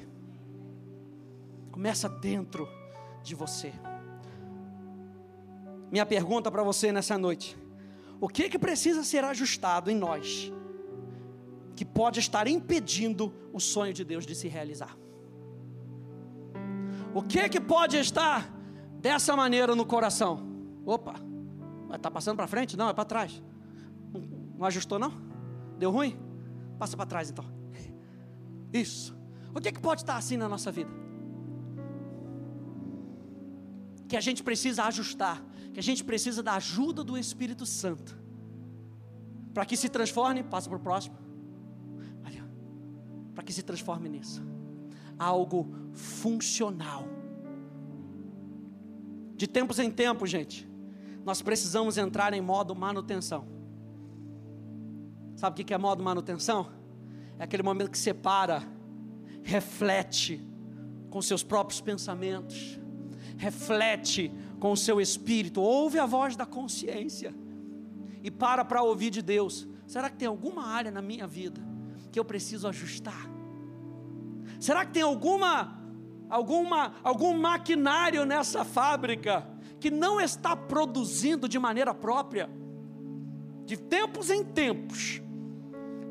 Começa 1.72 2.08
dentro 2.08 2.70
de 3.24 3.34
você. 3.34 3.74
Minha 5.92 6.06
pergunta 6.06 6.52
para 6.52 6.62
você 6.62 6.92
nessa 6.92 7.18
noite: 7.18 7.58
o 8.20 8.30
que 8.30 8.48
que 8.50 8.60
precisa 8.60 9.04
ser 9.04 9.24
ajustado 9.24 9.90
em 9.90 9.96
nós 9.96 10.54
que 11.76 11.84
pode 11.84 12.20
estar 12.20 12.48
impedindo 12.48 13.34
o 13.52 13.60
sonho 13.60 13.94
de 13.94 14.06
Deus 14.06 14.28
de 14.28 14.36
se 14.36 14.48
realizar? 14.48 14.96
O 17.16 17.24
que 17.24 17.50
que 17.50 17.60
pode 17.60 17.98
estar 17.98 18.48
dessa 19.00 19.36
maneira 19.36 19.76
no 19.76 19.88
coração? 19.88 20.48
Opa, 20.86 21.16
está 21.92 22.12
passando 22.12 22.36
para 22.36 22.46
frente? 22.46 22.78
Não, 22.78 22.90
é 22.90 22.94
para 22.94 23.06
trás. 23.06 23.42
Não, 24.14 24.22
não 24.60 24.66
ajustou 24.68 25.00
não? 25.00 25.12
Deu 25.80 25.90
ruim? 25.90 26.16
Passa 26.78 26.96
para 26.96 27.08
trás 27.08 27.32
então. 27.32 27.61
Isso. 28.74 29.16
O 29.54 29.60
que, 29.60 29.68
é 29.68 29.72
que 29.72 29.80
pode 29.80 30.02
estar 30.02 30.16
assim 30.16 30.38
na 30.38 30.48
nossa 30.48 30.72
vida? 30.72 30.92
Que 34.08 34.16
a 34.16 34.22
gente 34.22 34.44
precisa 34.44 34.84
ajustar, 34.86 35.44
que 35.74 35.80
a 35.80 35.84
gente 35.84 36.04
precisa 36.04 36.42
da 36.42 36.56
ajuda 36.56 37.04
do 37.04 37.18
Espírito 37.18 37.66
Santo, 37.66 38.18
para 39.54 39.66
que 39.66 39.76
se 39.76 39.90
transforme, 39.90 40.44
passa 40.44 40.70
para 40.70 40.78
o 40.78 40.82
próximo, 40.82 41.18
para 43.34 43.44
que 43.44 43.54
se 43.54 43.64
transforme 43.64 44.10
nisso, 44.10 44.44
algo 45.18 45.68
funcional. 45.94 47.08
De 49.36 49.48
tempos 49.48 49.80
em 49.80 49.90
tempos, 49.90 50.30
gente, 50.30 50.70
nós 51.26 51.42
precisamos 51.42 51.98
entrar 51.98 52.34
em 52.34 52.42
modo 52.42 52.76
manutenção. 52.76 53.48
Sabe 55.36 55.62
o 55.62 55.66
que 55.66 55.74
é 55.74 55.78
modo 55.78 56.04
manutenção? 56.04 56.81
É 57.42 57.44
aquele 57.44 57.64
momento 57.64 57.90
que 57.90 57.98
você 57.98 58.14
para, 58.14 58.62
reflete 59.42 60.40
com 61.10 61.20
seus 61.24 61.42
próprios 61.42 61.82
pensamentos, 61.82 62.80
reflete 63.36 64.32
com 64.60 64.72
o 64.72 64.78
seu 64.78 65.02
espírito, 65.02 65.60
ouve 65.60 65.98
a 65.98 66.06
voz 66.06 66.36
da 66.36 66.46
consciência 66.46 67.34
e 68.22 68.30
para 68.30 68.64
para 68.64 68.84
ouvir 68.84 69.10
de 69.10 69.24
Deus. 69.24 69.68
Será 69.88 70.08
que 70.08 70.18
tem 70.18 70.28
alguma 70.28 70.68
área 70.68 70.92
na 70.92 71.02
minha 71.02 71.26
vida 71.26 71.60
que 72.12 72.20
eu 72.20 72.24
preciso 72.24 72.68
ajustar? 72.68 73.28
Será 74.60 74.86
que 74.86 74.92
tem 74.92 75.02
alguma 75.02 75.82
alguma 76.30 76.94
algum 77.04 77.36
maquinário 77.36 78.24
nessa 78.24 78.64
fábrica 78.64 79.50
que 79.80 79.90
não 79.90 80.22
está 80.22 80.56
produzindo 80.56 81.50
de 81.50 81.58
maneira 81.58 81.92
própria? 81.92 82.48
De 83.66 83.78
tempos 83.78 84.30
em 84.30 84.44
tempos, 84.44 85.24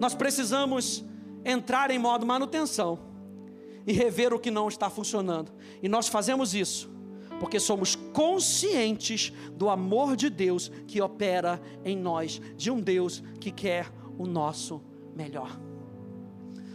nós 0.00 0.12
precisamos 0.12 1.08
entrar 1.44 1.90
em 1.90 1.98
modo 1.98 2.26
manutenção 2.26 2.98
e 3.86 3.92
rever 3.92 4.32
o 4.32 4.38
que 4.38 4.50
não 4.50 4.68
está 4.68 4.90
funcionando. 4.90 5.52
E 5.82 5.88
nós 5.88 6.08
fazemos 6.08 6.54
isso 6.54 6.90
porque 7.40 7.58
somos 7.58 7.96
conscientes 8.12 9.32
do 9.54 9.70
amor 9.70 10.14
de 10.14 10.28
Deus 10.28 10.70
que 10.86 11.00
opera 11.00 11.60
em 11.82 11.96
nós, 11.96 12.40
de 12.54 12.70
um 12.70 12.78
Deus 12.78 13.24
que 13.40 13.50
quer 13.50 13.90
o 14.18 14.26
nosso 14.26 14.82
melhor. 15.16 15.58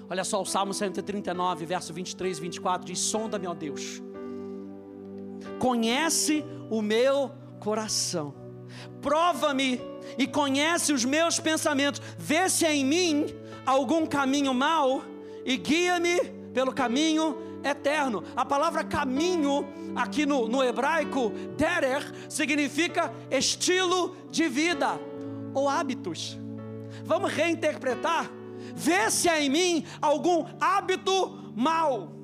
Olha 0.10 0.24
só 0.24 0.41
o 0.41 0.45
Salmo 0.45 0.74
139, 0.74 1.65
verso 1.65 1.93
23 1.93 2.39
e 2.39 2.41
24 2.41 2.88
diz: 2.88 3.00
Sonda-me, 3.00 3.45
ó 3.45 3.53
Deus, 3.53 4.01
conhece 5.60 6.43
o 6.69 6.81
meu 6.81 7.31
coração, 7.60 8.34
prova-me 9.01 9.79
e 10.17 10.25
conhece 10.25 10.91
os 10.91 11.05
meus 11.05 11.39
pensamentos, 11.39 12.01
vê 12.17 12.50
se 12.50 12.65
é 12.65 12.75
em 12.75 12.84
mim 12.86 13.25
algum 13.65 14.05
caminho 14.05 14.53
mau 14.53 15.03
e 15.43 15.57
guia-me 15.57 16.24
pelo 16.53 16.74
caminho 16.74 17.38
eterno. 17.63 18.24
A 18.36 18.45
palavra 18.45 18.84
caminho, 18.84 19.67
aqui 19.95 20.25
no, 20.25 20.48
no 20.48 20.63
hebraico, 20.63 21.31
derer, 21.57 22.03
significa 22.29 23.13
estilo 23.29 24.15
de 24.29 24.48
vida 24.48 25.00
ou 25.53 25.67
hábitos. 25.67 26.38
Vamos 27.03 27.31
reinterpretar? 27.31 28.29
Vê 28.75 29.10
se 29.10 29.29
há 29.29 29.39
em 29.39 29.50
mim 29.50 29.86
algum 30.01 30.45
hábito 30.60 31.51
mau 31.55 32.14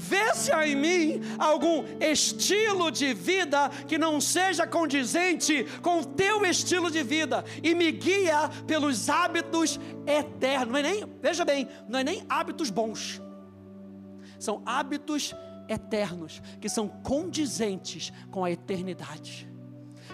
Vê 0.00 0.34
se 0.34 0.50
há 0.50 0.66
em 0.66 0.74
mim 0.74 1.20
algum 1.38 1.84
estilo 2.00 2.90
de 2.90 3.12
vida 3.12 3.68
que 3.86 3.98
não 3.98 4.18
seja 4.18 4.66
condizente 4.66 5.66
com 5.82 6.00
o 6.00 6.04
teu 6.04 6.44
estilo 6.46 6.90
de 6.90 7.02
vida 7.02 7.44
e 7.62 7.74
me 7.74 7.92
guia 7.92 8.48
pelos 8.66 9.10
hábitos 9.10 9.78
eternos. 10.06 10.72
Não 10.72 10.78
é 10.78 10.82
nem, 10.82 11.04
veja 11.20 11.44
bem, 11.44 11.68
não 11.86 11.98
é 11.98 12.04
nem 12.04 12.24
hábitos 12.30 12.70
bons. 12.70 13.20
São 14.38 14.62
hábitos 14.64 15.34
eternos 15.68 16.40
que 16.60 16.68
são 16.68 16.88
condizentes 16.88 18.10
com 18.30 18.42
a 18.42 18.50
eternidade 18.50 19.49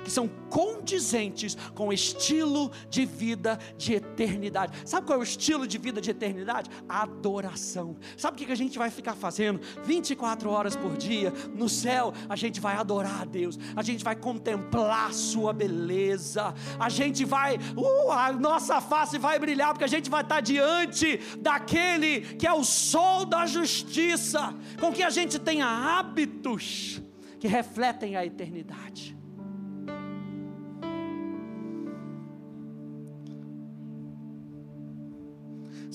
que 0.05 0.11
são 0.11 0.29
condizentes 0.51 1.57
com 1.75 1.89
o 1.89 1.93
estilo 1.93 2.71
de 2.89 3.05
vida 3.05 3.59
de 3.77 3.95
eternidade. 3.95 4.73
Sabe 4.85 5.07
qual 5.07 5.19
é 5.19 5.21
o 5.21 5.25
estilo 5.25 5.67
de 5.67 5.79
vida 5.79 6.01
de 6.01 6.11
eternidade? 6.11 6.71
Adoração. 6.89 7.97
Sabe 8.17 8.43
o 8.43 8.47
que 8.47 8.53
a 8.53 8.57
gente 8.57 8.79
vai 8.79 8.91
ficar 8.91 9.15
fazendo 9.15 9.61
24 9.85 10.51
horas 10.51 10.77
por 10.77 10.97
dia 10.97 11.33
no 11.55 11.69
céu? 11.69 12.13
A 12.29 12.37
gente 12.37 12.61
vai 12.61 12.77
adorar 12.77 13.23
a 13.23 13.25
Deus, 13.25 13.59
a 13.75 13.83
gente 13.83 14.05
vai 14.05 14.17
contemplar 14.17 15.11
a 15.11 15.13
Sua 15.13 15.53
beleza, 15.53 16.55
a 16.79 16.89
gente 16.89 17.25
vai, 17.25 17.57
uh, 17.77 18.11
a 18.13 18.33
nossa 18.33 18.81
face 18.81 19.19
vai 19.19 19.39
brilhar, 19.39 19.73
porque 19.73 19.85
a 19.85 19.89
gente 19.89 20.09
vai 20.09 20.23
estar 20.23 20.41
diante 20.41 21.19
daquele 21.39 22.21
que 22.37 22.47
é 22.47 22.53
o 22.53 22.65
sol 22.65 23.25
da 23.25 23.47
justiça, 23.47 24.55
com 24.81 24.93
que 24.93 25.03
a 25.03 25.11
gente 25.11 25.39
tenha 25.39 25.67
hábitos 25.67 27.03
que 27.39 27.49
refletem 27.49 28.17
a 28.17 28.25
eternidade. 28.25 29.17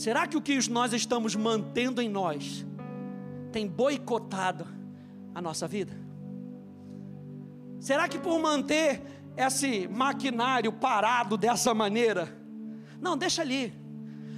Será 0.02 0.26
que 0.26 0.36
o 0.36 0.42
que 0.42 0.58
nós 0.68 0.94
estamos 0.94 1.36
mantendo 1.36 2.02
em 2.02 2.10
nós 2.10 2.66
tem 3.52 3.68
boicotado 3.68 4.66
a 5.36 5.40
nossa 5.40 5.68
vida? 5.68 5.94
Será 7.80 8.08
que 8.08 8.18
por 8.18 8.40
manter 8.40 9.00
esse 9.38 9.88
maquinário 9.88 10.74
parado 10.74 11.38
dessa 11.38 11.72
maneira, 11.76 12.36
não, 13.00 13.16
deixa 13.16 13.44
ali, 13.44 13.72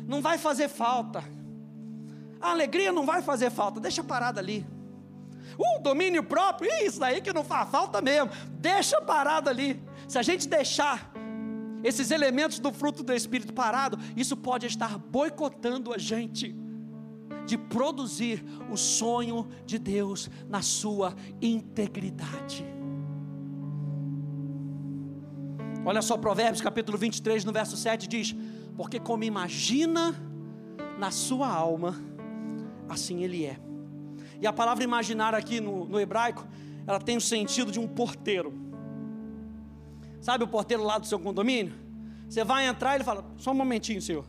não 0.05 0.22
vai 0.22 0.38
fazer 0.38 0.67
falta, 0.67 1.24
a 2.41 2.51
alegria 2.51 2.91
não 2.91 3.05
vai 3.05 3.22
fazer 3.22 3.50
falta, 3.50 3.79
deixa 3.79 4.03
parado 4.03 4.39
ali. 4.39 4.67
O 5.58 5.79
domínio 5.79 6.25
próprio, 6.25 6.70
isso 6.86 7.01
aí 7.01 7.22
que 7.22 7.32
não 7.32 7.46
faz 7.46 7.70
falta 7.70 8.01
mesmo, 8.01 8.29
deixa 8.60 9.01
parado 9.01 9.50
ali. 9.50 9.82
Se 10.10 10.20
a 10.20 10.24
gente 10.24 10.46
deixar 10.46 11.12
esses 11.84 12.12
elementos 12.12 12.60
do 12.60 12.72
fruto 12.72 13.04
do 13.04 13.13
Espírito 13.13 13.54
parado, 13.54 13.98
isso 14.16 14.38
pode 14.38 14.66
estar 14.66 14.98
boicotando 14.98 15.94
a 15.94 15.98
gente 15.98 16.56
de 17.46 17.58
produzir 17.58 18.44
o 18.72 18.78
sonho 18.78 19.48
de 19.66 19.78
Deus 19.78 20.30
na 20.48 20.62
sua 20.62 21.13
integridade. 21.42 22.66
Olha 25.86 26.02
só, 26.02 26.18
Provérbios 26.18 26.62
capítulo 26.62 26.98
23, 26.98 27.44
no 27.44 27.52
verso 27.52 27.75
7 27.75 28.08
diz: 28.08 28.34
Porque 28.78 29.00
como 29.00 29.25
imagina 29.25 30.16
na 30.98 31.12
sua 31.12 31.50
alma, 31.50 32.02
assim 32.88 33.24
ele 33.24 33.46
é. 33.46 33.60
E 34.40 34.48
a 34.48 34.54
palavra 34.54 34.84
imaginar 34.84 35.36
aqui 35.36 35.60
no, 35.60 35.86
no 35.86 36.00
hebraico, 36.00 36.48
ela 36.88 37.00
tem 37.00 37.18
o 37.18 37.22
sentido 37.22 37.72
de 37.72 37.80
um 37.80 37.88
porteiro. 37.88 38.54
Sabe 40.24 40.46
o 40.46 40.48
porteiro 40.48 40.84
lá 40.84 40.98
do 40.98 41.06
seu 41.06 41.20
condomínio? 41.20 41.74
Você 42.30 42.46
vai 42.46 42.65
entrar 42.65 42.94
e 42.94 42.96
ele 42.96 43.03
fala: 43.03 43.25
Só 43.38 43.51
um 43.51 43.56
momentinho, 43.56 44.01
senhor. 44.01 44.25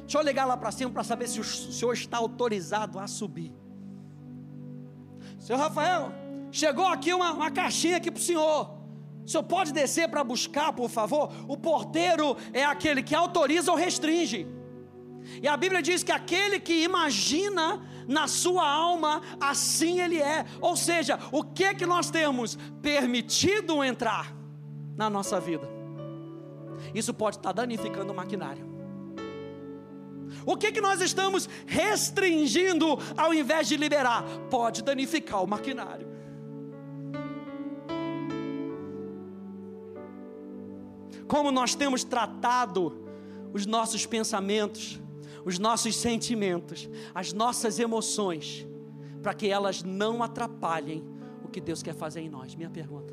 Deixa 0.00 0.16
eu 0.16 0.22
ligar 0.22 0.46
lá 0.46 0.56
para 0.56 0.72
cima 0.72 0.90
para 0.90 1.04
saber 1.04 1.28
se 1.28 1.38
o 1.38 1.44
senhor 1.44 1.92
está 1.92 2.16
autorizado 2.16 2.98
a 2.98 3.06
subir. 3.06 3.52
Senhor 5.38 5.58
Rafael, 5.58 6.10
chegou 6.50 6.86
aqui 6.86 7.12
uma, 7.12 7.32
uma 7.32 7.50
caixinha 7.50 7.98
aqui 7.98 8.10
para 8.10 8.18
o 8.18 8.22
senhor. 8.22 8.78
O 9.26 9.28
senhor 9.28 9.42
pode 9.42 9.74
descer 9.74 10.08
para 10.08 10.24
buscar, 10.24 10.72
por 10.72 10.88
favor? 10.88 11.30
O 11.46 11.56
porteiro 11.58 12.34
é 12.54 12.64
aquele 12.64 13.02
que 13.02 13.14
autoriza 13.14 13.70
ou 13.70 13.76
restringe. 13.76 14.46
E 15.42 15.46
a 15.46 15.56
Bíblia 15.56 15.82
diz 15.82 16.02
que 16.02 16.12
aquele 16.12 16.58
que 16.58 16.82
imagina 16.82 17.86
na 18.08 18.26
sua 18.26 18.66
alma, 18.66 19.20
assim 19.38 20.00
ele 20.00 20.18
é. 20.18 20.46
Ou 20.62 20.78
seja, 20.78 21.18
o 21.30 21.44
que 21.44 21.64
é 21.64 21.74
que 21.74 21.84
nós 21.84 22.10
temos 22.10 22.56
permitido 22.80 23.84
entrar 23.84 24.34
na 24.96 25.10
nossa 25.10 25.38
vida? 25.38 25.68
Isso 26.94 27.12
pode 27.12 27.36
estar 27.36 27.52
danificando 27.52 28.12
o 28.12 28.16
maquinário. 28.16 28.64
O 30.44 30.56
que, 30.56 30.72
que 30.72 30.80
nós 30.80 31.00
estamos 31.00 31.48
restringindo 31.66 32.98
ao 33.16 33.32
invés 33.32 33.68
de 33.68 33.76
liberar? 33.76 34.24
Pode 34.50 34.82
danificar 34.82 35.42
o 35.42 35.46
maquinário. 35.46 36.06
Como 41.26 41.50
nós 41.50 41.74
temos 41.74 42.04
tratado 42.04 43.04
os 43.52 43.66
nossos 43.66 44.06
pensamentos, 44.06 45.00
os 45.44 45.58
nossos 45.58 45.96
sentimentos, 45.96 46.88
as 47.14 47.32
nossas 47.32 47.78
emoções, 47.78 48.66
para 49.22 49.34
que 49.34 49.48
elas 49.48 49.82
não 49.82 50.22
atrapalhem 50.22 51.04
o 51.42 51.48
que 51.48 51.60
Deus 51.60 51.82
quer 51.82 51.94
fazer 51.94 52.20
em 52.20 52.28
nós. 52.28 52.54
Minha 52.54 52.70
pergunta: 52.70 53.12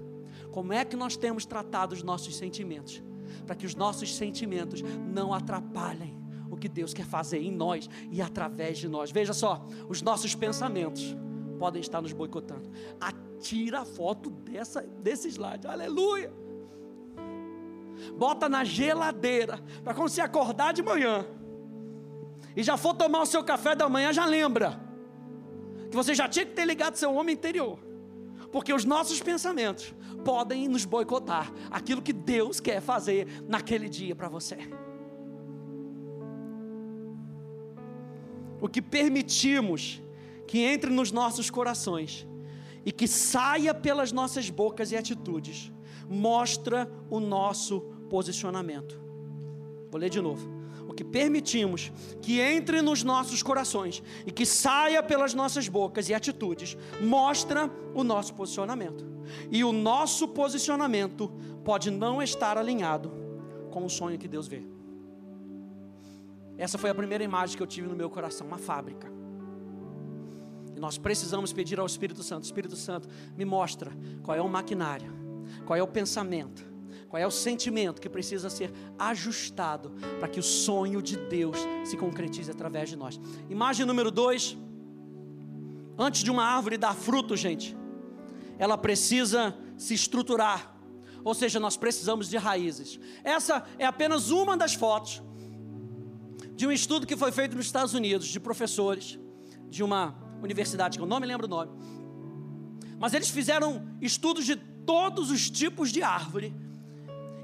como 0.54 0.72
é 0.72 0.86
que 0.86 0.96
nós 0.96 1.18
temos 1.18 1.46
tratado 1.46 1.94
os 1.94 2.04
nossos 2.04 2.36
sentimentos, 2.38 3.02
para 3.46 3.56
que 3.56 3.66
os 3.66 3.74
nossos 3.74 4.16
sentimentos 4.16 4.84
não 5.12 5.34
atrapalhem 5.34 6.16
o 6.50 6.56
que 6.56 6.70
Deus 6.70 6.94
quer 6.94 7.06
fazer 7.06 7.40
em 7.40 7.52
nós 7.52 7.90
e 8.12 8.22
através 8.22 8.78
de 8.78 8.88
nós. 8.88 9.12
Veja 9.12 9.34
só, 9.34 9.66
os 9.90 10.04
nossos 10.04 10.36
pensamentos 10.36 11.18
podem 11.58 11.82
estar 11.82 12.02
nos 12.02 12.14
boicotando. 12.14 12.70
Atira 13.02 13.80
a 13.80 13.86
foto 13.86 14.30
dessa, 14.30 14.84
desse 14.84 15.28
slide, 15.28 15.66
aleluia. 15.66 16.32
Bota 18.16 18.48
na 18.48 18.64
geladeira, 18.64 19.60
para 19.84 19.96
quando 19.96 20.10
você 20.10 20.22
acordar 20.22 20.72
de 20.72 20.84
manhã 20.84 21.26
e 22.56 22.62
já 22.62 22.78
for 22.78 22.94
tomar 22.94 23.24
o 23.24 23.26
seu 23.26 23.44
café 23.44 23.76
da 23.76 23.90
manhã, 23.90 24.14
já 24.14 24.26
lembra 24.26 24.80
que 25.90 25.96
você 25.96 26.14
já 26.14 26.30
tinha 26.30 26.46
que 26.46 26.54
ter 26.54 26.66
ligado 26.66 26.96
seu 26.96 27.12
homem 27.12 27.34
interior. 27.34 27.80
Porque 28.54 28.72
os 28.72 28.86
nossos 28.86 29.20
pensamentos 29.20 29.94
podem 30.24 30.70
nos 30.70 30.86
boicotar 30.86 31.52
aquilo 31.70 32.02
que 32.02 32.14
Deus 32.14 32.62
quer 32.62 32.82
fazer 32.82 33.28
naquele 33.46 33.90
dia 33.90 34.16
para 34.16 34.30
você. 34.30 34.58
o 38.64 38.70
que 38.70 38.82
permitimos 38.82 40.02
que 40.48 40.60
entre 40.60 40.90
nos 40.90 41.12
nossos 41.12 41.50
corações 41.50 42.26
e 42.86 42.94
que 42.94 43.10
saia 43.10 43.74
pelas 43.74 44.14
nossas 44.14 44.50
bocas 44.50 44.94
e 44.94 44.96
atitudes, 44.96 45.70
mostra 46.08 46.90
o 47.10 47.20
nosso 47.20 47.82
posicionamento. 48.10 48.98
Vou 49.92 50.00
ler 50.00 50.10
de 50.10 50.22
novo. 50.22 50.63
O 50.88 50.94
que 50.94 51.04
permitimos 51.04 51.92
que 52.22 52.40
entre 52.40 52.82
nos 52.82 53.04
nossos 53.04 53.42
corações 53.42 54.04
e 54.26 54.32
que 54.32 54.46
saia 54.46 55.02
pelas 55.02 55.34
nossas 55.34 55.68
bocas 55.68 56.10
e 56.10 56.14
atitudes, 56.14 56.78
mostra 57.02 57.70
o 57.94 58.04
nosso 58.04 58.34
posicionamento. 58.34 59.06
E 59.50 59.64
o 59.64 59.72
nosso 59.72 60.28
posicionamento 60.28 61.32
pode 61.64 61.90
não 61.90 62.22
estar 62.22 62.58
alinhado 62.58 63.12
com 63.72 63.86
o 63.86 63.90
sonho 63.90 64.18
que 64.18 64.28
Deus 64.28 64.48
vê. 64.48 64.64
Essa 66.58 66.78
foi 66.78 66.90
a 66.90 66.96
primeira 66.96 67.24
imagem 67.24 67.58
que 67.58 67.64
eu 67.64 67.68
tive 67.68 67.88
no 67.88 67.96
meu 67.96 68.10
coração, 68.10 68.46
uma 68.46 68.58
fábrica. 68.58 69.12
E 70.76 70.80
nós 70.80 70.98
precisamos 70.98 71.52
pedir 71.52 71.80
ao 71.80 71.86
Espírito 71.86 72.22
Santo: 72.22 72.44
Espírito 72.44 72.76
Santo, 72.76 73.08
me 73.36 73.46
mostra 73.46 73.92
qual 74.22 74.38
é 74.38 74.42
o 74.42 74.50
maquinário, 74.50 75.12
qual 75.66 75.78
é 75.78 75.82
o 75.82 75.88
pensamento, 75.88 76.64
qual 77.14 77.22
é 77.22 77.28
o 77.28 77.30
sentimento 77.30 78.02
que 78.02 78.10
precisa 78.10 78.50
ser 78.50 78.74
ajustado 78.98 79.92
para 80.18 80.28
que 80.28 80.40
o 80.40 80.42
sonho 80.42 81.00
de 81.00 81.16
Deus 81.16 81.56
se 81.86 81.96
concretize 81.96 82.50
através 82.50 82.90
de 82.90 82.96
nós. 82.96 83.22
Imagem 83.48 83.86
número 83.86 84.10
dois: 84.10 84.58
antes 85.96 86.24
de 86.24 86.32
uma 86.32 86.44
árvore 86.44 86.76
dar 86.76 86.96
fruto, 86.96 87.38
gente, 87.38 87.78
ela 88.58 88.76
precisa 88.80 89.56
se 89.78 89.94
estruturar. 89.94 90.76
Ou 91.24 91.36
seja, 91.36 91.60
nós 91.60 91.78
precisamos 91.78 92.28
de 92.30 92.38
raízes. 92.38 93.00
Essa 93.24 93.64
é 93.78 93.86
apenas 93.86 94.32
uma 94.32 94.58
das 94.58 94.74
fotos 94.74 95.22
de 96.56 96.66
um 96.66 96.72
estudo 96.72 97.06
que 97.06 97.16
foi 97.16 97.32
feito 97.32 97.56
nos 97.56 97.68
Estados 97.68 97.94
Unidos, 97.94 98.26
de 98.26 98.40
professores 98.40 99.20
de 99.70 99.84
uma 99.84 100.16
universidade, 100.42 100.98
que 100.98 101.04
eu 101.04 101.08
não 101.08 101.20
me 101.20 101.28
lembro 101.28 101.46
o 101.46 101.50
nome. 101.50 101.74
Mas 102.98 103.14
eles 103.14 103.30
fizeram 103.30 103.88
estudos 104.02 104.48
de 104.48 104.56
todos 104.56 105.30
os 105.30 105.48
tipos 105.48 105.92
de 105.92 106.02
árvore. 106.02 106.52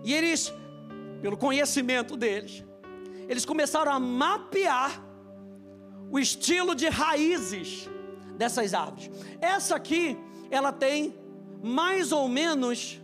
E 0.03 0.13
eles, 0.13 0.53
pelo 1.21 1.37
conhecimento 1.37 2.15
deles, 2.15 2.63
eles 3.27 3.45
começaram 3.45 3.91
a 3.91 3.99
mapear 3.99 5.03
o 6.11 6.17
estilo 6.17 6.73
de 6.73 6.87
raízes 6.87 7.89
dessas 8.37 8.73
árvores. 8.73 9.11
Essa 9.39 9.75
aqui, 9.75 10.17
ela 10.49 10.71
tem 10.71 11.13
mais 11.61 12.11
ou 12.11 12.27
menos 12.27 13.01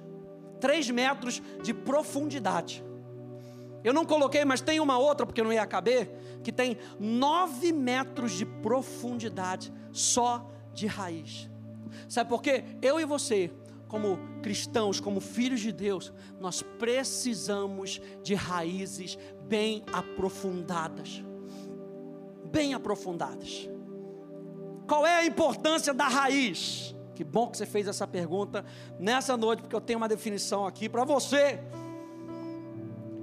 3 0.59 0.89
metros 0.89 1.41
de 1.61 1.73
profundidade. 1.73 2.83
Eu 3.83 3.93
não 3.93 4.03
coloquei, 4.03 4.43
mas 4.43 4.61
tem 4.61 4.79
uma 4.79 4.97
outra, 4.97 5.27
porque 5.27 5.43
não 5.43 5.53
ia 5.53 5.65
caber, 5.67 6.09
que 6.43 6.51
tem 6.51 6.77
nove 6.99 7.71
metros 7.71 8.31
de 8.31 8.45
profundidade 8.45 9.71
só 9.91 10.49
de 10.73 10.87
raiz. 10.87 11.47
Sabe 12.09 12.29
por 12.29 12.41
quê? 12.41 12.63
Eu 12.81 12.99
e 12.99 13.05
você, 13.05 13.51
como 13.87 14.17
cristãos, 14.41 14.99
como 14.99 15.19
filhos 15.19 15.61
de 15.61 15.71
Deus, 15.71 16.11
nós 16.39 16.61
precisamos 16.61 18.01
de 18.23 18.33
raízes 18.33 19.17
bem 19.47 19.83
aprofundadas. 19.91 21.23
Bem 22.51 22.73
aprofundadas. 22.73 23.69
Qual 24.87 25.05
é 25.05 25.17
a 25.17 25.25
importância 25.25 25.93
da 25.93 26.07
raiz? 26.07 26.95
Que 27.13 27.23
bom 27.23 27.47
que 27.47 27.57
você 27.57 27.65
fez 27.65 27.87
essa 27.87 28.05
pergunta 28.05 28.65
nessa 28.99 29.37
noite, 29.37 29.61
porque 29.61 29.75
eu 29.75 29.81
tenho 29.81 29.97
uma 29.97 30.07
definição 30.07 30.65
aqui 30.65 30.89
para 30.89 31.03
você. 31.03 31.59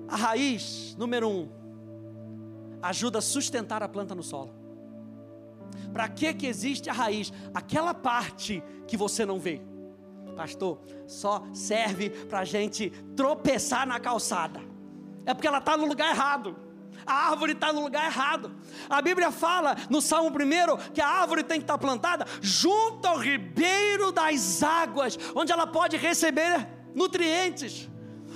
A 0.08 0.16
raiz, 0.16 0.96
número 0.98 1.28
um, 1.28 1.48
ajuda 2.80 3.18
a 3.18 3.22
sustentar 3.22 3.82
a 3.82 3.88
planta 3.88 4.14
no 4.14 4.22
solo. 4.22 4.54
Para 5.92 6.08
que 6.08 6.32
que 6.34 6.46
existe 6.46 6.88
a 6.88 6.92
raiz? 6.92 7.32
Aquela 7.54 7.94
parte 7.94 8.62
que 8.86 8.96
você 8.96 9.24
não 9.24 9.38
vê. 9.38 9.60
Pastor, 10.36 10.80
só 11.06 11.44
serve 11.52 12.10
para 12.10 12.44
gente 12.44 12.90
tropeçar 13.16 13.86
na 13.86 14.00
calçada. 14.00 14.60
É 15.24 15.34
porque 15.34 15.46
ela 15.46 15.58
está 15.58 15.76
no 15.76 15.86
lugar 15.86 16.10
errado. 16.10 16.56
A 17.06 17.30
árvore 17.30 17.52
está 17.52 17.72
no 17.72 17.82
lugar 17.82 18.04
errado. 18.04 18.54
A 18.88 19.02
Bíblia 19.02 19.30
fala 19.30 19.76
no 19.90 20.00
Salmo 20.00 20.30
1 20.30 20.92
que 20.92 21.00
a 21.00 21.08
árvore 21.08 21.42
tem 21.42 21.58
que 21.58 21.64
estar 21.64 21.74
tá 21.74 21.78
plantada 21.78 22.26
junto 22.40 23.06
ao 23.06 23.18
ribeiro 23.18 24.12
das 24.12 24.62
águas, 24.62 25.18
onde 25.34 25.52
ela 25.52 25.66
pode 25.66 25.96
receber 25.96 26.68
nutrientes. 26.94 27.88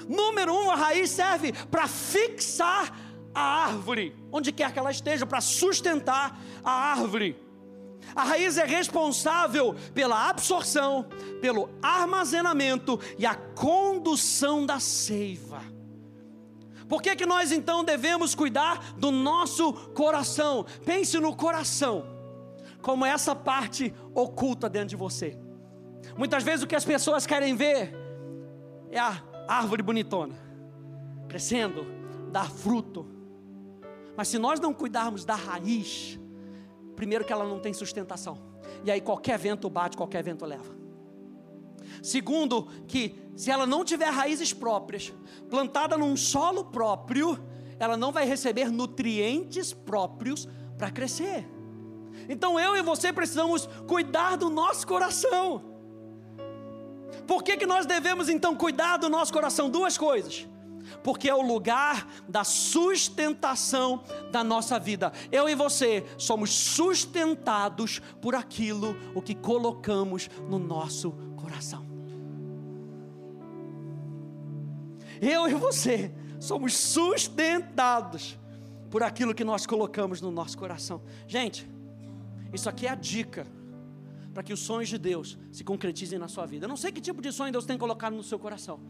Número 0.09 0.55
um, 0.55 0.71
a 0.71 0.75
raiz 0.75 1.11
serve 1.11 1.53
para 1.71 1.87
fixar 1.87 2.97
a 3.35 3.65
árvore, 3.67 4.17
onde 4.33 4.53
quer 4.53 4.73
que 4.73 4.79
ela 4.79 4.91
esteja, 4.91 5.27
para 5.27 5.41
sustentar 5.41 6.39
a 6.65 6.71
árvore. 6.71 7.46
A 8.15 8.25
raiz 8.25 8.57
é 8.57 8.65
responsável 8.65 9.75
pela 9.95 10.29
absorção, 10.29 11.07
pelo 11.41 11.69
armazenamento 11.83 12.99
e 13.19 13.27
a 13.27 13.35
condução 13.35 14.65
da 14.65 14.79
seiva. 14.79 15.63
Por 16.89 17.03
que, 17.03 17.17
que 17.17 17.27
nós 17.27 17.51
então 17.51 17.83
devemos 17.83 18.35
cuidar 18.35 18.95
do 18.95 19.11
nosso 19.11 19.73
coração? 19.73 20.65
Pense 20.85 21.19
no 21.19 21.35
coração, 21.35 22.07
como 22.81 23.05
essa 23.05 23.35
parte 23.35 23.93
oculta 24.15 24.69
dentro 24.69 24.91
de 24.91 24.97
você. 24.97 25.37
Muitas 26.17 26.45
vezes 26.45 26.63
o 26.63 26.67
que 26.67 26.77
as 26.77 26.85
pessoas 26.85 27.27
querem 27.27 27.57
ver 27.57 27.93
é 28.91 29.01
a 29.01 29.21
árvore 29.49 29.83
bonitona, 29.83 30.37
crescendo, 31.29 31.87
dar 32.31 32.51
fruto. 32.51 33.07
Mas 34.17 34.29
se 34.29 34.39
nós 34.39 34.61
não 34.61 34.73
cuidarmos 34.73 35.25
da 35.25 35.35
raiz, 35.35 36.19
primeiro 36.97 37.25
que 37.25 37.33
ela 37.33 37.45
não 37.45 37.61
tem 37.61 37.73
sustentação. 37.73 38.39
E 38.85 38.91
aí 38.91 39.01
qualquer 39.01 39.39
vento 39.39 39.69
bate, 39.71 39.97
qualquer 39.97 40.23
vento 40.25 40.45
leva. 40.45 40.75
Segundo, 42.03 42.67
que 42.89 43.15
se 43.37 43.51
ela 43.51 43.67
não 43.67 43.85
tiver 43.85 44.09
raízes 44.09 44.53
próprias, 44.53 45.13
plantada 45.49 45.97
num 45.97 46.17
solo 46.17 46.65
próprio, 46.65 47.39
ela 47.79 47.97
não 47.97 48.11
vai 48.11 48.25
receber 48.25 48.71
nutrientes 48.71 49.73
próprios 49.73 50.49
para 50.77 50.91
crescer. 50.91 51.47
Então 52.29 52.59
eu 52.59 52.77
e 52.77 52.83
você 52.83 53.13
precisamos 53.13 53.69
cuidar 53.87 54.37
do 54.37 54.49
nosso 54.49 54.87
coração. 54.87 55.63
Por 57.27 57.43
que, 57.43 57.57
que 57.57 57.67
nós 57.67 57.87
devemos 57.87 58.29
então 58.29 58.55
cuidar 58.55 58.97
do 58.97 59.09
nosso 59.09 59.33
coração? 59.33 59.69
Duas 59.69 59.99
coisas. 59.99 60.47
Porque 61.03 61.29
é 61.29 61.35
o 61.35 61.43
lugar 61.43 62.09
da 62.29 62.45
sustentação 62.45 64.03
da 64.31 64.43
nossa 64.43 64.79
vida. 64.79 65.13
Eu 65.31 65.49
e 65.49 65.55
você 65.55 66.05
somos 66.19 66.51
sustentados 66.51 68.01
por 68.21 68.35
aquilo 68.35 68.97
o 69.15 69.23
que 69.23 69.35
colocamos 69.35 70.29
no 70.49 70.59
nosso 70.59 71.13
coração. 71.37 71.87
Eu 75.21 75.49
e 75.49 75.55
você 75.55 76.13
somos 76.39 76.75
sustentados 76.75 78.39
por 78.91 79.03
aquilo 79.03 79.35
que 79.35 79.45
nós 79.45 79.67
colocamos 79.67 80.21
no 80.21 80.31
nosso 80.31 80.57
coração. 80.57 81.03
Gente, 81.27 81.69
isso 82.53 82.69
aqui 82.69 82.87
é 82.87 82.91
a 82.91 82.95
dica 82.95 83.47
para 84.33 84.43
que 84.43 84.53
os 84.53 84.61
sonhos 84.61 84.89
de 84.89 84.99
Deus 84.99 85.39
se 85.51 85.65
concretizem 85.65 86.19
na 86.19 86.29
sua 86.29 86.45
vida. 86.45 86.67
Eu 86.67 86.69
não 86.69 86.77
sei 86.77 86.93
que 86.93 87.01
tipo 87.01 87.23
de 87.23 87.33
sonho 87.33 87.51
Deus 87.51 87.65
tem 87.65 87.79
colocado 87.79 88.15
no 88.15 88.23
seu 88.23 88.39
coração. 88.39 88.81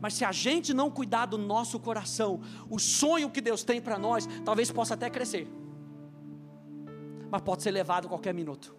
Mas 0.00 0.14
se 0.14 0.24
a 0.24 0.32
gente 0.32 0.72
não 0.72 0.90
cuidar 0.90 1.26
do 1.26 1.36
nosso 1.36 1.78
coração, 1.78 2.40
o 2.68 2.78
sonho 2.78 3.30
que 3.30 3.40
Deus 3.40 3.62
tem 3.62 3.80
para 3.80 3.98
nós, 3.98 4.26
talvez 4.44 4.70
possa 4.70 4.94
até 4.94 5.10
crescer. 5.10 5.46
Mas 7.30 7.42
pode 7.42 7.62
ser 7.62 7.70
levado 7.70 8.06
a 8.06 8.08
qualquer 8.08 8.34
minuto. 8.34 8.74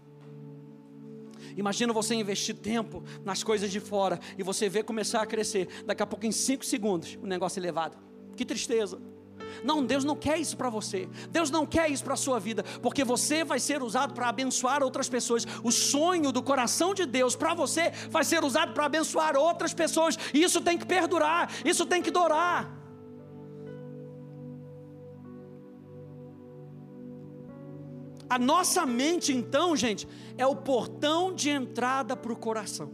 Imagina 1.55 1.93
você 1.93 2.15
investir 2.15 2.55
tempo 2.55 3.03
nas 3.23 3.43
coisas 3.43 3.71
de 3.71 3.79
fora 3.79 4.19
e 4.37 4.43
você 4.43 4.69
vê 4.69 4.83
começar 4.83 5.21
a 5.21 5.25
crescer. 5.25 5.83
Daqui 5.85 6.01
a 6.01 6.07
pouco, 6.07 6.25
em 6.25 6.31
cinco 6.31 6.65
segundos, 6.65 7.17
o 7.21 7.27
negócio 7.27 7.59
é 7.59 7.61
levado. 7.61 7.97
Que 8.35 8.45
tristeza. 8.45 8.99
Não, 9.63 9.83
Deus 9.83 10.03
não 10.03 10.15
quer 10.15 10.39
isso 10.39 10.57
para 10.57 10.69
você. 10.69 11.07
Deus 11.29 11.49
não 11.49 11.65
quer 11.65 11.89
isso 11.89 12.03
para 12.03 12.13
a 12.13 12.17
sua 12.17 12.39
vida, 12.39 12.63
porque 12.81 13.03
você 13.03 13.43
vai 13.43 13.59
ser 13.59 13.81
usado 13.81 14.13
para 14.13 14.29
abençoar 14.29 14.83
outras 14.83 15.09
pessoas. 15.09 15.45
O 15.63 15.71
sonho 15.71 16.31
do 16.31 16.41
coração 16.41 16.93
de 16.93 17.05
Deus 17.05 17.35
para 17.35 17.53
você 17.53 17.91
vai 18.09 18.23
ser 18.23 18.43
usado 18.43 18.73
para 18.73 18.85
abençoar 18.85 19.35
outras 19.35 19.73
pessoas. 19.73 20.17
E 20.33 20.43
isso 20.43 20.61
tem 20.61 20.77
que 20.77 20.85
perdurar, 20.85 21.51
isso 21.65 21.85
tem 21.85 22.01
que 22.01 22.11
durar. 22.11 22.81
A 28.29 28.39
nossa 28.39 28.85
mente, 28.85 29.33
então, 29.33 29.75
gente, 29.75 30.07
é 30.37 30.47
o 30.47 30.55
portão 30.55 31.33
de 31.33 31.49
entrada 31.49 32.15
para 32.15 32.31
o 32.31 32.35
coração. 32.35 32.89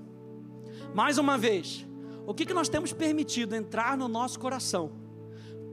Mais 0.96 1.20
uma 1.20 1.38
vez, 1.38 1.86
o 2.26 2.34
que, 2.34 2.44
que 2.44 2.56
nós 2.56 2.68
temos 2.68 2.92
permitido 2.92 3.56
entrar 3.56 3.96
no 3.96 4.08
nosso 4.08 4.40
coração? 4.40 4.92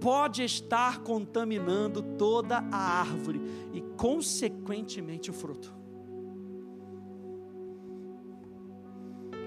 Pode 0.04 0.42
estar 0.42 0.98
contaminando 0.98 2.02
toda 2.02 2.58
a 2.70 2.76
árvore 2.76 3.40
e, 3.72 3.80
consequentemente, 3.96 5.30
o 5.30 5.32
fruto. 5.32 5.74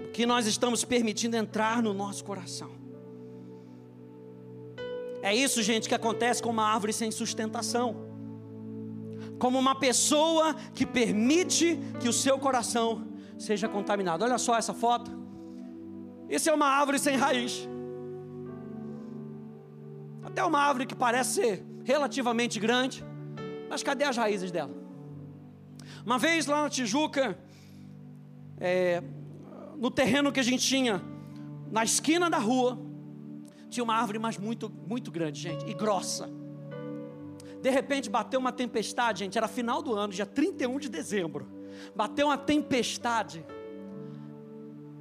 O 0.07 0.11
que 0.11 0.25
nós 0.25 0.47
estamos 0.47 0.83
permitindo 0.83 1.37
entrar 1.37 1.83
no 1.83 1.93
nosso 1.93 2.25
coração. 2.25 2.71
É 5.21 5.35
isso, 5.35 5.61
gente, 5.61 5.87
que 5.87 5.93
acontece 5.93 6.41
com 6.41 6.49
uma 6.49 6.65
árvore 6.65 6.91
sem 6.91 7.11
sustentação. 7.11 8.07
Como 9.37 9.59
uma 9.59 9.75
pessoa 9.75 10.55
que 10.73 10.87
permite 10.87 11.79
que 11.99 12.09
o 12.09 12.13
seu 12.13 12.39
coração 12.39 13.09
seja 13.37 13.69
contaminado. 13.69 14.23
Olha 14.23 14.39
só 14.39 14.57
essa 14.57 14.73
foto. 14.73 15.11
Isso 16.27 16.49
é 16.49 16.53
uma 16.53 16.65
árvore 16.65 16.97
sem 16.97 17.15
raiz. 17.15 17.69
Até 20.37 20.45
uma 20.45 20.59
árvore 20.59 20.85
que 20.85 20.93
parece 20.93 21.41
ser 21.41 21.65
relativamente 21.83 22.59
grande, 22.59 23.03
mas 23.67 23.81
cadê 23.81 24.03
as 24.03 24.15
raízes 24.15 24.51
dela? 24.51 24.71
Uma 26.05 26.19
vez 26.19 26.45
lá 26.45 26.61
na 26.61 26.69
Tijuca, 26.69 27.35
é, 28.59 29.01
no 29.77 29.89
terreno 29.89 30.31
que 30.31 30.39
a 30.39 30.43
gente 30.43 30.63
tinha, 30.63 31.01
na 31.71 31.83
esquina 31.83 32.29
da 32.29 32.37
rua, 32.37 32.77
tinha 33.67 33.83
uma 33.83 33.95
árvore, 33.95 34.19
mas 34.19 34.37
muito, 34.37 34.71
muito 34.85 35.09
grande, 35.09 35.41
gente, 35.41 35.65
e 35.65 35.73
grossa. 35.73 36.29
De 37.59 37.71
repente 37.71 38.07
bateu 38.07 38.39
uma 38.39 38.51
tempestade, 38.51 39.23
gente, 39.23 39.39
era 39.39 39.47
final 39.47 39.81
do 39.81 39.95
ano, 39.95 40.13
dia 40.13 40.27
31 40.27 40.77
de 40.77 40.87
dezembro. 40.87 41.47
Bateu 41.95 42.27
uma 42.27 42.37
tempestade, 42.37 43.43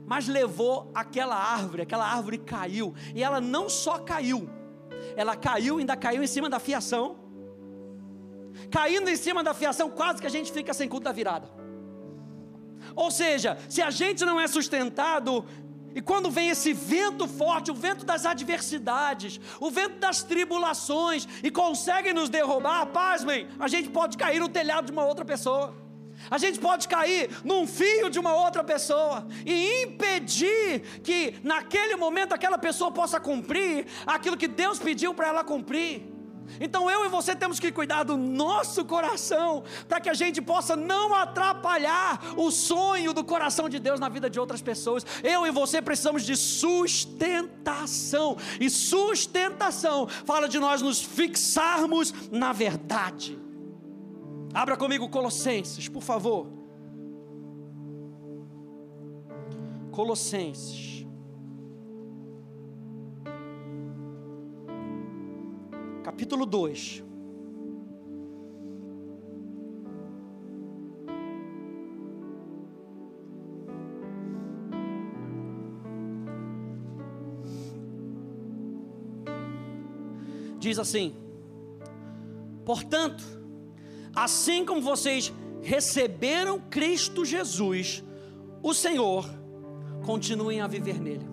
mas 0.07 0.29
levou 0.29 0.91
aquela 0.95 1.37
árvore, 1.37 1.83
aquela 1.83 2.11
árvore 2.11 2.39
caiu, 2.39 2.95
e 3.15 3.23
ela 3.23 3.39
não 3.39 3.69
só 3.69 3.99
caiu, 3.99 4.56
ela 5.17 5.35
caiu, 5.35 5.79
ainda 5.79 5.97
caiu 5.97 6.23
em 6.23 6.27
cima 6.27 6.49
da 6.49 6.59
fiação. 6.59 7.17
Caindo 8.71 9.09
em 9.09 9.17
cima 9.17 9.43
da 9.43 9.55
fiação, 9.55 9.91
quase 9.91 10.21
que 10.21 10.27
a 10.27 10.31
gente 10.31 10.53
fica 10.53 10.73
sem 10.73 10.89
culto 10.89 11.05
da 11.05 11.13
virada. 11.13 11.49
Ou 12.95 13.11
seja, 13.11 13.59
se 13.69 13.83
a 13.83 13.91
gente 13.91 14.25
não 14.25 14.39
é 14.39 14.47
sustentado, 14.47 15.45
e 15.95 16.03
quando 16.03 16.31
vem 16.31 16.51
esse 16.51 16.73
vento 16.73 17.27
forte, 17.27 17.71
o 17.71 17.75
vento 17.75 18.05
das 18.05 18.27
adversidades, 18.27 19.41
o 19.59 19.71
vento 19.71 19.99
das 19.99 20.23
tribulações, 20.23 21.27
e 21.43 21.51
conseguem 21.51 22.13
nos 22.13 22.29
derrubar, 22.29 22.87
pasmem, 22.87 23.49
a 23.59 23.69
gente 23.69 23.89
pode 23.89 24.19
cair 24.19 24.39
no 24.39 24.49
telhado 24.49 24.87
de 24.87 24.93
uma 24.93 25.05
outra 25.05 25.25
pessoa. 25.25 25.86
A 26.31 26.39
gente 26.39 26.59
pode 26.59 26.89
cair 26.89 27.31
num 27.45 27.67
fio 27.67 28.11
de 28.11 28.19
uma 28.19 28.35
outra 28.35 28.65
pessoa 28.65 29.27
e 29.45 29.83
impedir 29.83 30.81
que 31.03 31.35
naquele 31.43 31.97
momento 31.97 32.33
aquela 32.33 32.59
pessoa 32.59 32.91
possa 32.91 33.21
cumprir 33.21 33.87
aquilo 34.07 34.37
que 34.37 34.49
Deus 34.49 34.79
pediu 34.79 35.15
para 35.15 35.29
ela 35.29 35.45
cumprir. 35.45 36.17
Então 36.61 36.91
eu 36.91 37.05
e 37.05 37.09
você 37.09 37.35
temos 37.35 37.59
que 37.59 37.73
cuidar 37.73 38.05
do 38.05 38.17
nosso 38.17 38.85
coração, 38.85 39.65
para 39.89 40.01
que 40.01 40.09
a 40.09 40.15
gente 40.15 40.41
possa 40.41 40.77
não 40.77 41.15
atrapalhar 41.15 42.21
o 42.37 42.51
sonho 42.51 43.13
do 43.13 43.25
coração 43.25 43.69
de 43.69 43.79
Deus 43.79 44.01
na 44.01 44.09
vida 44.09 44.31
de 44.31 44.41
outras 44.41 44.63
pessoas. 44.63 45.05
Eu 45.23 45.47
e 45.47 45.51
você 45.51 45.83
precisamos 45.83 46.25
de 46.25 46.37
sustentação, 46.37 48.37
e 48.61 48.71
sustentação 48.71 50.07
fala 50.25 50.49
de 50.49 50.59
nós 50.59 50.83
nos 50.83 51.03
fixarmos 51.03 52.15
na 52.31 52.53
verdade. 52.53 53.46
Abra 54.57 54.75
comigo 54.75 55.07
Colossenses, 55.11 55.87
por 55.87 56.03
favor. 56.03 56.47
Colossenses. 59.93 61.07
Capítulo 66.03 66.47
2. 66.47 67.05
Diz 80.59 80.79
assim: 80.79 81.15
Portanto, 82.65 83.36
assim 84.17 84.65
como 84.65 84.81
vocês 84.81 85.31
receberam 85.63 86.59
Cristo 86.59 87.23
Jesus, 87.25 88.03
o 88.63 88.73
Senhor, 88.73 89.29
continuem 90.07 90.63
a 90.63 90.67
viver 90.67 90.99
nele, 90.99 91.29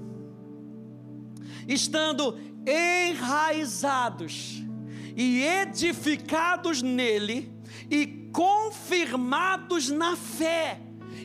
estando 1.67 2.37
enraizados 2.67 4.61
e 5.15 5.41
edificados 5.43 6.81
nele 6.81 7.53
e 7.89 8.05
confirmados 8.33 9.89
na 9.89 10.15
fé, 10.17 10.81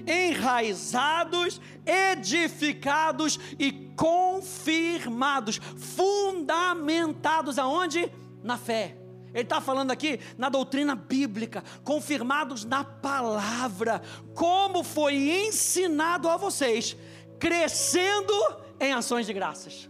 enraizados, 0.07 1.61
edificados 1.85 3.41
e 3.59 3.73
confirmados, 3.97 5.61
fundamentados 5.77 7.59
aonde? 7.59 8.13
Na 8.45 8.57
fé. 8.57 8.98
Ele 9.35 9.43
está 9.43 9.61
falando 9.61 9.91
aqui 9.91 10.19
na 10.37 10.49
doutrina 10.49 10.95
bíblica, 10.95 11.63
confirmados 11.85 12.65
na 12.65 12.83
palavra, 12.85 14.03
como 14.35 14.83
foi 14.83 15.47
ensinado 15.47 16.29
a 16.29 16.37
vocês, 16.37 16.97
crescendo 17.39 18.33
em 18.81 18.93
ações 18.93 19.27
de 19.27 19.33
graças. 19.33 19.89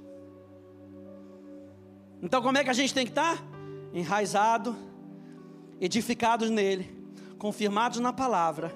Então, 2.20 2.42
como 2.42 2.58
é 2.58 2.64
que 2.64 2.70
a 2.70 2.74
gente 2.74 2.92
tem 2.92 3.04
que 3.04 3.12
estar? 3.12 3.36
Tá? 3.36 3.44
Enraizado, 3.94 4.76
edificados 5.80 6.50
nele, 6.50 6.90
confirmados 7.38 8.00
na 8.00 8.12
palavra, 8.12 8.74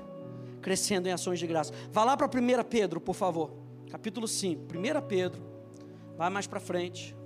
crescendo 0.61 1.09
em 1.09 1.13
ações 1.13 1.39
de 1.39 1.47
graça. 1.47 1.73
Vá 1.91 2.05
lá 2.05 2.17
para 2.17 2.27
1 2.27 2.65
Pedro, 2.69 3.01
por 3.01 3.15
favor, 3.15 3.51
capítulo 3.91 4.29
5. 4.29 4.63
1 4.63 5.07
Pedro, 5.09 5.43
vai 6.17 6.31
mais 6.31 6.47
para 6.47 6.61
frente. 6.61 7.17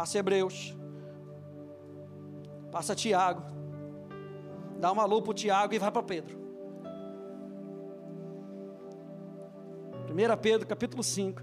Passa 0.00 0.16
Hebreus. 0.16 0.74
Passa 2.72 2.94
Tiago. 2.94 3.42
Dá 4.78 4.90
uma 4.90 5.04
lupa 5.04 5.26
para 5.26 5.34
Tiago 5.34 5.74
e 5.74 5.78
vai 5.78 5.90
para 5.92 6.02
Pedro. 6.02 6.38
1 10.08 10.36
Pedro 10.40 10.66
capítulo 10.66 11.02
5. 11.02 11.42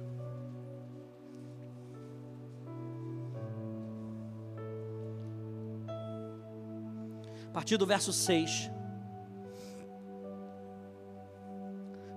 A 7.46 7.52
partir 7.54 7.78
do 7.78 7.86
verso 7.86 8.12
6. 8.12 8.72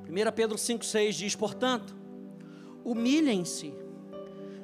1 0.08 0.32
Pedro 0.34 0.56
5,6 0.56 1.10
diz: 1.12 1.36
Portanto, 1.36 1.94
humilhem-se 2.82 3.89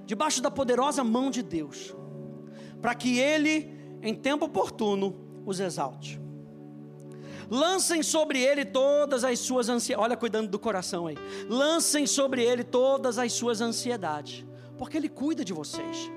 debaixo 0.06 0.40
da 0.40 0.50
poderosa 0.50 1.04
mão 1.04 1.30
de 1.30 1.42
Deus, 1.42 1.94
para 2.80 2.94
que 2.94 3.18
Ele, 3.18 3.70
em 4.00 4.14
tempo 4.14 4.46
oportuno, 4.46 5.14
os 5.44 5.60
exalte. 5.60 6.20
Lancem 7.50 8.02
sobre 8.02 8.42
ele 8.42 8.64
todas 8.64 9.22
as 9.24 9.38
suas 9.38 9.68
ansiedades. 9.68 10.04
Olha, 10.04 10.16
cuidando 10.16 10.48
do 10.48 10.58
coração 10.58 11.06
aí. 11.06 11.16
Lancem 11.48 12.06
sobre 12.06 12.42
ele 12.42 12.64
todas 12.64 13.18
as 13.18 13.32
suas 13.32 13.60
ansiedades, 13.60 14.44
porque 14.76 14.96
ele 14.96 15.08
cuida 15.08 15.44
de 15.44 15.52
vocês. 15.52 16.10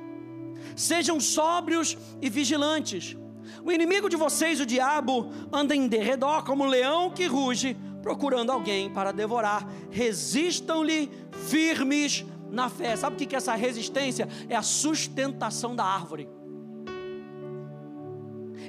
Sejam 0.75 1.19
sóbrios 1.19 1.97
e 2.21 2.29
vigilantes. 2.29 3.15
O 3.63 3.71
inimigo 3.71 4.09
de 4.09 4.15
vocês, 4.15 4.59
o 4.59 4.65
diabo, 4.65 5.29
anda 5.51 5.75
em 5.75 5.87
derredor 5.87 6.43
como 6.43 6.63
um 6.63 6.67
leão 6.67 7.11
que 7.11 7.25
ruge, 7.25 7.77
procurando 8.01 8.51
alguém 8.51 8.89
para 8.89 9.11
devorar. 9.11 9.67
Resistam-lhe 9.91 11.11
firmes 11.47 12.25
na 12.51 12.69
fé. 12.69 12.95
Sabe 12.95 13.15
o 13.15 13.27
que 13.27 13.35
é 13.35 13.37
essa 13.37 13.55
resistência? 13.55 14.27
É 14.47 14.55
a 14.55 14.61
sustentação 14.61 15.75
da 15.75 15.83
árvore, 15.83 16.29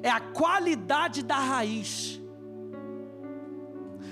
é 0.03 0.11
a 0.11 0.21
qualidade 0.21 1.23
da 1.23 1.37
raiz. 1.37 2.21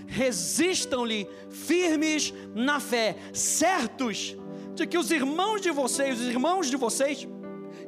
Resistam-lhe 0.07 1.29
firmes 1.51 2.33
na 2.55 2.81
fé, 2.81 3.17
certos 3.33 4.37
de 4.75 4.87
que 4.87 4.97
os 4.97 5.11
irmãos 5.11 5.61
de 5.61 5.71
vocês, 5.71 6.21
os 6.21 6.29
irmãos 6.29 6.71
de 6.71 6.77
vocês, 6.77 7.29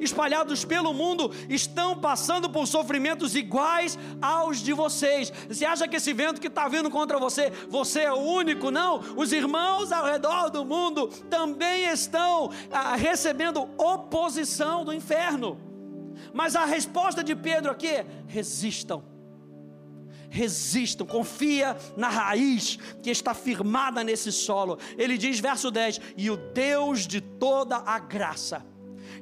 espalhados 0.00 0.64
pelo 0.64 0.92
mundo 0.92 1.30
estão 1.48 1.98
passando 1.98 2.48
por 2.48 2.66
sofrimentos 2.66 3.34
iguais 3.34 3.98
aos 4.20 4.58
de 4.58 4.72
vocês. 4.72 5.32
Você 5.48 5.64
acha 5.64 5.86
que 5.86 5.96
esse 5.96 6.12
vento 6.12 6.40
que 6.40 6.48
está 6.48 6.68
vindo 6.68 6.90
contra 6.90 7.18
você, 7.18 7.50
você 7.68 8.00
é 8.00 8.12
o 8.12 8.18
único? 8.18 8.70
Não, 8.70 9.00
os 9.16 9.32
irmãos 9.32 9.92
ao 9.92 10.04
redor 10.04 10.50
do 10.50 10.64
mundo 10.64 11.08
também 11.28 11.84
estão 11.84 12.50
ah, 12.70 12.96
recebendo 12.96 13.68
oposição 13.76 14.84
do 14.84 14.92
inferno. 14.92 15.58
Mas 16.32 16.56
a 16.56 16.64
resposta 16.64 17.22
de 17.22 17.34
Pedro 17.34 17.70
aqui 17.70 17.86
é: 17.86 18.06
resistam 18.26 19.10
resistam, 20.30 21.04
confia 21.04 21.76
na 21.96 22.08
raiz 22.08 22.78
que 23.02 23.10
está 23.10 23.34
firmada 23.34 24.04
nesse 24.04 24.30
solo. 24.30 24.78
Ele 24.96 25.18
diz, 25.18 25.40
verso 25.40 25.70
10: 25.70 26.00
E 26.16 26.30
o 26.30 26.36
Deus 26.36 27.06
de 27.06 27.20
toda 27.20 27.76
a 27.76 27.98
graça, 27.98 28.64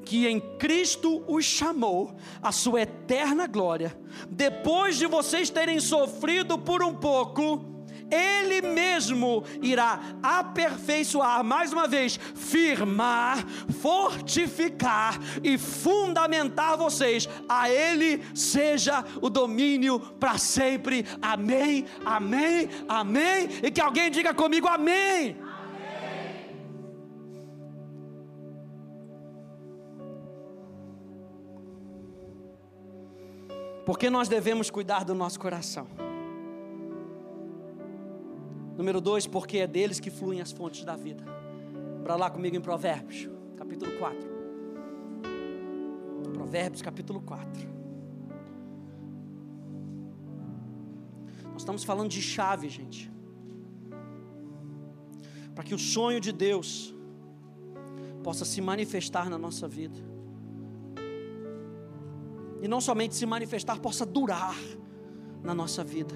que 0.09 0.27
em 0.27 0.40
Cristo 0.40 1.23
os 1.29 1.44
chamou 1.44 2.16
à 2.42 2.51
sua 2.51 2.81
eterna 2.81 3.47
glória, 3.47 3.94
depois 4.31 4.97
de 4.97 5.07
vocês 5.07 5.51
terem 5.51 5.79
sofrido 5.81 6.57
por 6.57 6.83
um 6.83 6.94
pouco, 6.94 7.62
ele 8.11 8.62
mesmo 8.62 9.44
irá 9.61 10.01
aperfeiçoar, 10.23 11.44
mais 11.44 11.75
uma 11.75 11.87
vez, 11.87 12.18
firmar, 12.35 13.47
fortificar 13.83 15.21
e 15.44 15.59
fundamentar 15.59 16.79
vocês. 16.79 17.29
A 17.47 17.68
Ele 17.68 18.25
seja 18.35 19.05
o 19.21 19.29
domínio 19.29 20.01
para 20.01 20.38
sempre. 20.38 21.05
Amém, 21.21 21.85
amém, 22.03 22.71
amém. 22.88 23.51
E 23.62 23.71
que 23.71 23.81
alguém 23.81 24.11
diga 24.11 24.33
comigo: 24.33 24.66
Amém. 24.66 25.37
Porque 33.88 34.11
nós 34.11 34.29
devemos 34.29 34.68
cuidar 34.68 35.03
do 35.03 35.14
nosso 35.14 35.40
coração. 35.40 35.87
Número 38.77 39.01
dois, 39.01 39.27
porque 39.27 39.57
é 39.57 39.66
deles 39.66 39.98
que 39.98 40.11
fluem 40.11 40.42
as 40.42 40.53
fontes 40.53 40.85
da 40.85 40.94
vida. 40.94 41.24
Para 42.05 42.14
lá 42.14 42.29
comigo 42.29 42.55
em 42.55 42.61
Provérbios, 42.61 43.31
capítulo 43.57 43.90
4. 43.98 44.29
Provérbios, 46.35 46.83
capítulo 46.83 47.22
4. 47.22 47.48
Nós 51.44 51.62
estamos 51.62 51.83
falando 51.83 52.11
de 52.11 52.20
chave, 52.20 52.68
gente. 52.68 53.11
Para 55.55 55.64
que 55.64 55.74
o 55.74 55.79
sonho 55.79 56.20
de 56.20 56.31
Deus 56.31 56.94
possa 58.22 58.44
se 58.44 58.61
manifestar 58.61 59.31
na 59.31 59.38
nossa 59.38 59.66
vida 59.66 59.98
e 62.61 62.68
não 62.68 62.81
somente 62.81 63.14
se 63.14 63.27
manifestar, 63.27 63.79
possa 63.79 64.05
durar 64.05 64.57
na 65.42 65.55
nossa 65.55 65.85
vida. 65.85 66.14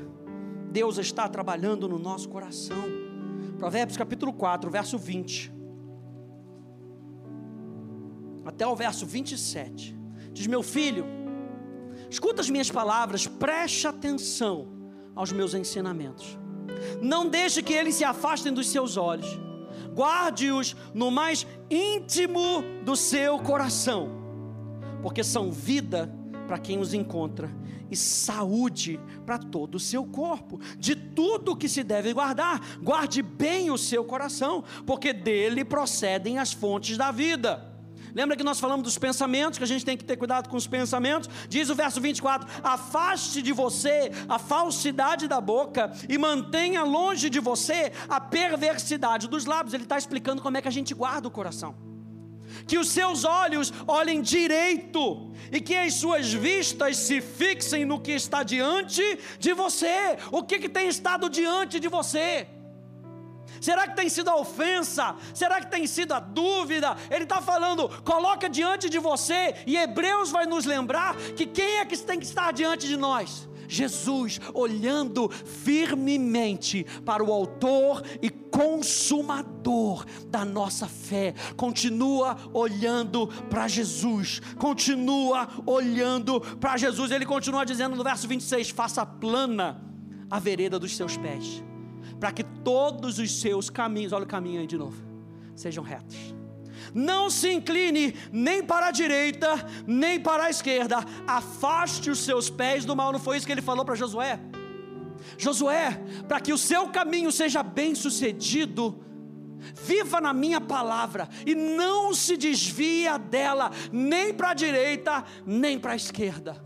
Deus 0.71 0.99
está 0.99 1.29
trabalhando 1.29 1.89
no 1.89 1.99
nosso 1.99 2.29
coração. 2.29 2.85
Provérbios 3.59 3.97
capítulo 3.97 4.33
4, 4.33 4.71
verso 4.71 4.99
20. 4.99 5.53
Até 8.45 8.67
o 8.67 8.75
verso 8.75 9.07
27. 9.07 9.97
Diz: 10.33 10.47
Meu 10.47 10.63
filho, 10.63 11.05
escuta 12.11 12.41
as 12.41 12.51
minhas 12.51 12.71
palavras, 12.71 13.27
preste 13.27 13.87
atenção 13.87 14.69
aos 15.15 15.31
meus 15.31 15.55
ensinamentos. 15.55 16.39
Não 17.01 17.29
deixe 17.29 17.63
que 17.63 17.73
eles 17.73 17.95
se 17.95 18.05
afastem 18.05 18.53
dos 18.53 18.69
seus 18.69 18.97
olhos. 18.97 19.29
Guarde-os 19.95 20.75
no 20.95 21.11
mais 21.11 21.47
íntimo 21.71 22.63
do 22.85 22.97
seu 22.97 23.39
coração, 23.39 24.09
porque 25.03 25.23
são 25.23 25.53
vida 25.53 26.11
para 26.47 26.59
quem 26.59 26.79
os 26.79 26.93
encontra 26.95 27.51
e 27.91 27.97
saúde 27.97 28.99
para 29.27 29.39
todo 29.39 29.75
o 29.75 29.81
seu 29.81 30.05
corpo. 30.05 30.59
De 30.79 30.97
tudo 30.97 31.57
que 31.57 31.69
se 31.69 31.85
deve 31.85 32.13
guardar, 32.13 32.79
guarde 32.83 33.23
bem 33.23 33.71
o 33.71 33.77
seu 33.77 34.05
coração, 34.05 34.65
porque 34.87 35.13
dele 35.13 35.65
procedem 35.65 36.39
as 36.39 36.53
fontes 36.53 36.97
da 36.97 37.11
vida. 37.11 37.71
Lembra 38.15 38.37
que 38.37 38.45
nós 38.45 38.61
falamos 38.61 38.85
dos 38.85 38.99
pensamentos, 38.99 39.59
que 39.59 39.65
a 39.65 39.69
gente 39.69 39.85
tem 39.85 39.97
que 39.97 40.05
ter 40.05 40.17
cuidado 40.17 40.49
com 40.49 40.57
os 40.57 40.67
pensamentos? 40.67 41.29
Diz 41.49 41.71
o 41.71 41.75
verso 41.75 42.01
24: 42.01 42.47
Afaste 42.63 43.41
de 43.41 43.53
você 43.53 44.11
a 44.29 44.39
falsidade 44.39 45.27
da 45.27 45.41
boca 45.41 45.93
e 46.09 46.19
mantenha 46.19 46.83
longe 46.83 47.31
de 47.31 47.41
você 47.41 47.93
a 48.09 48.21
perversidade 48.21 49.29
dos 49.29 49.47
lábios. 49.47 49.73
Ele 49.73 49.85
está 49.85 49.97
explicando 49.97 50.43
como 50.43 50.57
é 50.57 50.63
que 50.63 50.69
a 50.69 50.73
gente 50.73 50.95
guarda 50.95 51.29
o 51.29 51.31
coração 51.31 51.92
que 52.67 52.79
os 52.79 52.89
seus 52.89 53.25
olhos 53.25 53.73
olhem 53.87 54.21
direito 54.21 55.33
e 55.51 55.61
que 55.61 55.75
as 55.75 55.95
suas 55.95 56.33
vistas 56.33 56.97
se 56.97 57.21
fixem 57.21 57.85
no 57.85 58.01
que 58.01 58.13
está 58.13 58.43
diante 58.43 59.19
de 59.39 59.53
você. 59.53 60.17
O 60.31 60.43
que, 60.43 60.59
que 60.59 60.69
tem 60.69 60.89
estado 60.89 61.29
diante 61.29 61.79
de 61.79 61.89
você? 61.89 62.47
Será 63.61 63.87
que 63.87 63.95
tem 63.95 64.09
sido 64.09 64.29
a 64.29 64.37
ofensa? 64.37 65.15
Será 65.33 65.61
que 65.61 65.71
tem 65.71 65.87
sido 65.87 66.13
a 66.13 66.21
dúvida? 66.21 66.97
Ele 67.11 67.25
está 67.25 67.41
falando, 67.41 67.89
coloca 68.03 68.49
diante 68.49 68.89
de 68.89 68.99
você, 68.99 69.55
e 69.67 69.77
Hebreus 69.77 70.31
vai 70.31 70.47
nos 70.47 70.65
lembrar 70.65 71.17
que 71.37 71.47
quem 71.47 71.79
é 71.79 71.85
que 71.85 71.97
tem 71.97 72.19
que 72.19 72.27
estar 72.27 72.53
diante 72.53 72.89
de 72.89 72.97
nós? 72.97 73.49
Jesus 73.73 74.39
olhando 74.53 75.29
firmemente 75.31 76.85
para 77.05 77.25
o 77.25 77.33
Autor 77.33 78.03
e 78.21 78.29
Consumador 78.31 80.05
da 80.29 80.45
nossa 80.45 80.87
fé, 80.87 81.35
continua 81.57 82.37
olhando 82.53 83.27
para 83.49 83.67
Jesus, 83.67 84.41
continua 84.59 85.49
olhando 85.65 86.39
para 86.41 86.77
Jesus. 86.77 87.11
Ele 87.11 87.25
continua 87.25 87.65
dizendo 87.65 87.97
no 87.97 88.05
verso 88.05 88.29
26: 88.29 88.71
faça 88.71 89.07
plana 89.07 89.83
a 90.31 90.39
vereda 90.39 90.79
dos 90.79 90.95
seus 90.95 91.17
pés, 91.17 91.65
para 92.21 92.31
que 92.31 92.43
todos 92.43 93.19
os 93.19 93.41
seus 93.41 93.71
caminhos, 93.71 94.13
olha 94.13 94.25
o 94.25 94.29
caminho 94.29 94.61
aí 94.61 94.67
de 94.67 94.77
novo, 94.77 95.03
sejam 95.57 95.83
retos 95.83 96.42
não 96.95 97.31
se 97.31 97.53
incline 97.53 98.15
nem 98.33 98.65
para 98.65 98.87
a 98.87 98.91
direita, 98.91 99.49
nem 99.87 100.21
para 100.21 100.45
a 100.45 100.51
esquerda, 100.51 100.99
afaste 101.27 102.11
os 102.11 102.19
seus 102.21 102.51
pés 102.51 102.85
do 102.85 102.97
mal. 102.97 103.13
Não 103.13 103.19
foi 103.19 103.37
isso 103.37 103.47
que 103.47 103.53
ele 103.53 103.63
falou 103.63 103.85
para 103.85 103.95
Josué? 103.95 104.41
Josué, 105.39 106.01
para 106.29 106.41
que 106.41 106.53
o 106.53 106.59
seu 106.59 106.89
caminho 106.89 107.31
seja 107.31 107.63
bem 107.63 107.95
sucedido, 107.95 109.05
viva 109.75 110.21
na 110.21 110.33
minha 110.33 110.61
palavra 110.61 111.29
e 111.47 111.55
não 111.55 112.13
se 112.13 112.37
desvia 112.37 113.19
dela, 113.19 113.71
nem 113.93 114.35
para 114.35 114.51
a 114.51 114.55
direita, 114.55 115.25
nem 115.47 115.79
para 115.79 115.93
a 115.93 115.97
esquerda. 115.97 116.63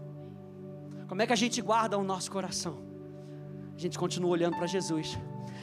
Como 1.07 1.23
é 1.23 1.27
que 1.27 1.33
a 1.33 1.37
gente 1.37 1.61
guarda 1.63 1.97
o 1.99 2.03
nosso 2.03 2.31
coração? 2.31 2.85
A 3.75 3.79
gente 3.79 3.99
continua 3.99 4.31
olhando 4.31 4.57
para 4.57 4.67
Jesus, 4.67 5.19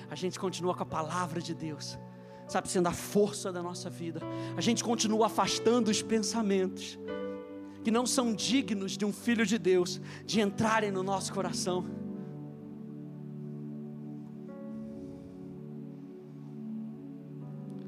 a 0.09 0.15
gente 0.15 0.39
continua 0.39 0.75
com 0.75 0.83
a 0.83 0.85
palavra 0.85 1.41
de 1.41 1.53
Deus 1.53 1.97
sabe, 2.47 2.67
sendo 2.69 2.87
a 2.87 2.93
força 2.93 3.51
da 3.51 3.61
nossa 3.61 3.89
vida. 3.89 4.21
A 4.55 4.61
gente 4.61 4.83
continua 4.83 5.27
afastando 5.27 5.89
os 5.89 6.01
pensamentos 6.01 6.99
que 7.83 7.91
não 7.91 8.05
são 8.05 8.33
dignos 8.33 8.97
de 8.97 9.05
um 9.05 9.11
filho 9.11 9.45
de 9.45 9.57
Deus 9.57 9.99
de 10.25 10.39
entrarem 10.41 10.91
no 10.91 11.03
nosso 11.03 11.33
coração. 11.33 11.85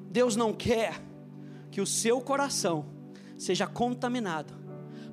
Deus 0.09 0.35
não 0.35 0.53
quer 0.53 1.01
que 1.71 1.81
o 1.81 1.85
seu 1.85 2.21
coração 2.21 2.85
seja 3.37 3.67
contaminado, 3.67 4.53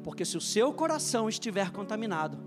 porque 0.02 0.24
se 0.24 0.37
o 0.37 0.40
seu 0.40 0.72
coração 0.72 1.28
estiver 1.28 1.70
contaminado, 1.70 2.38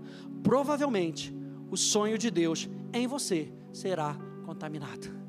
provavelmente 0.42 1.36
o 1.70 1.76
sonho 1.76 2.16
de 2.16 2.30
Deus 2.30 2.68
em 2.92 3.06
você 3.06 3.52
será 3.72 4.16
contaminado. 4.44 5.25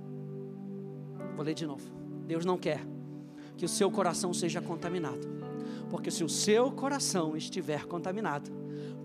Vou 1.38 1.46
ler 1.46 1.54
de 1.54 1.68
novo. 1.68 1.84
Deus 2.26 2.44
não 2.44 2.58
quer 2.58 2.82
que 3.56 3.64
o 3.64 3.70
seu 3.70 3.92
coração 3.92 4.34
seja 4.34 4.60
contaminado, 4.60 5.28
porque 5.88 6.10
se 6.10 6.24
o 6.24 6.30
seu 6.30 6.72
coração 6.72 7.38
estiver 7.38 7.86
contaminado, 7.86 8.50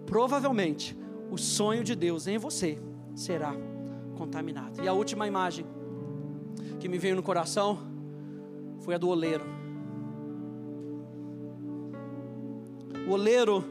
provavelmente 0.07 0.97
o 1.31 1.37
sonho 1.37 1.85
de 1.85 1.95
Deus 1.95 2.27
em 2.27 2.39
você 2.39 2.79
será 3.15 3.55
contaminado. 4.17 4.83
E 4.83 4.89
a 4.89 4.95
última 4.95 5.27
imagem 5.27 5.67
que 6.81 6.89
me 6.89 6.97
veio 6.97 7.15
no 7.15 7.23
coração 7.23 7.79
foi 8.81 8.95
a 8.95 8.99
do 8.99 9.11
oleiro. 9.11 9.45
O 13.07 13.13
oleiro, 13.13 13.63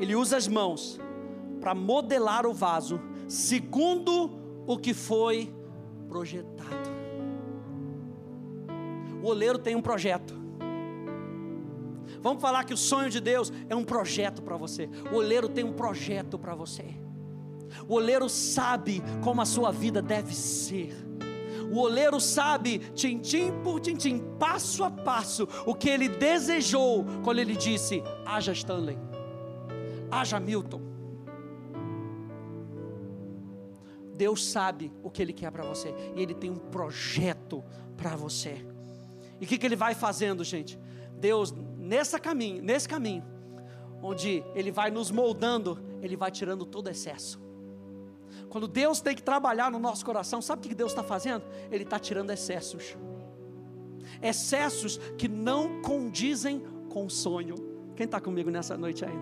ele 0.00 0.16
usa 0.16 0.38
as 0.38 0.48
mãos 0.48 0.98
para 1.60 1.74
modelar 1.74 2.46
o 2.46 2.54
vaso 2.54 2.98
segundo 3.28 4.30
o 4.66 4.78
que 4.78 4.94
foi 4.94 5.52
projetado. 6.08 6.43
O 9.24 9.28
oleiro 9.28 9.58
tem 9.58 9.74
um 9.74 9.80
projeto. 9.80 10.38
Vamos 12.20 12.42
falar 12.42 12.62
que 12.64 12.74
o 12.74 12.76
sonho 12.76 13.08
de 13.08 13.20
Deus 13.20 13.50
é 13.70 13.74
um 13.74 13.82
projeto 13.82 14.42
para 14.42 14.54
você. 14.54 14.86
O 15.10 15.16
oleiro 15.16 15.48
tem 15.48 15.64
um 15.64 15.72
projeto 15.72 16.38
para 16.38 16.54
você. 16.54 16.84
O 17.88 17.94
oleiro 17.94 18.28
sabe 18.28 19.02
como 19.22 19.40
a 19.40 19.46
sua 19.46 19.72
vida 19.72 20.02
deve 20.02 20.34
ser. 20.34 20.94
O 21.72 21.78
oleiro 21.78 22.20
sabe, 22.20 22.78
tintim 22.94 23.50
por 23.62 23.80
tintim, 23.80 24.18
passo 24.38 24.84
a 24.84 24.90
passo, 24.90 25.48
o 25.64 25.74
que 25.74 25.88
ele 25.88 26.06
desejou 26.06 27.02
quando 27.24 27.38
ele 27.38 27.56
disse: 27.56 28.02
haja 28.26 28.52
Stanley, 28.52 28.98
haja 30.10 30.38
Milton. 30.38 30.82
Deus 34.14 34.44
sabe 34.44 34.92
o 35.02 35.10
que 35.10 35.20
Ele 35.20 35.32
quer 35.32 35.50
para 35.50 35.64
você, 35.64 35.92
e 36.14 36.22
Ele 36.22 36.34
tem 36.34 36.48
um 36.48 36.56
projeto 36.56 37.64
para 37.96 38.14
você. 38.14 38.73
E 39.40 39.44
o 39.44 39.48
que, 39.48 39.58
que 39.58 39.66
Ele 39.66 39.76
vai 39.76 39.94
fazendo, 39.94 40.44
gente? 40.44 40.78
Deus, 41.18 41.52
nesse 41.76 42.18
caminho, 42.18 42.62
nesse 42.62 42.88
caminho, 42.88 43.24
onde 44.02 44.44
Ele 44.54 44.70
vai 44.70 44.90
nos 44.90 45.10
moldando, 45.10 45.78
Ele 46.02 46.16
vai 46.16 46.30
tirando 46.30 46.64
todo 46.64 46.88
excesso. 46.88 47.42
Quando 48.48 48.68
Deus 48.68 49.00
tem 49.00 49.14
que 49.14 49.22
trabalhar 49.22 49.70
no 49.70 49.78
nosso 49.78 50.04
coração, 50.04 50.40
sabe 50.40 50.64
o 50.64 50.68
que 50.68 50.74
Deus 50.74 50.92
está 50.92 51.02
fazendo? 51.02 51.44
Ele 51.70 51.84
está 51.84 51.98
tirando 51.98 52.30
excessos. 52.30 52.96
Excessos 54.22 54.98
que 55.18 55.28
não 55.28 55.82
condizem 55.82 56.62
com 56.88 57.06
o 57.06 57.10
sonho. 57.10 57.54
Quem 57.96 58.04
está 58.04 58.20
comigo 58.20 58.50
nessa 58.50 58.76
noite 58.76 59.04
aí? 59.04 59.14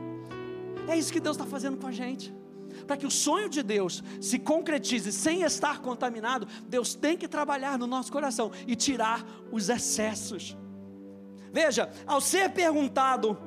É 0.89 0.97
isso 0.97 1.13
que 1.13 1.21
Deus 1.21 1.37
está 1.37 1.47
fazendo 1.47 1.79
com 1.79 1.87
a 1.87 1.93
gente 1.93 2.35
para 2.87 2.97
que 2.97 3.07
o 3.07 3.11
sonho 3.11 3.49
de 3.49 3.63
Deus 3.63 4.03
se 4.21 4.39
concretize 4.39 5.13
sem 5.13 5.43
estar 5.43 5.81
contaminado, 5.81 6.47
Deus 6.67 6.95
tem 6.95 7.17
que 7.17 7.29
trabalhar 7.29 7.79
no 7.79 7.87
nosso 7.87 8.13
coração 8.13 8.51
e 8.67 8.75
tirar 8.75 9.25
os 9.51 9.69
excessos. 9.69 10.57
Veja, 11.53 11.91
ao 12.07 12.21
ser 12.21 12.51
perguntado 12.51 13.39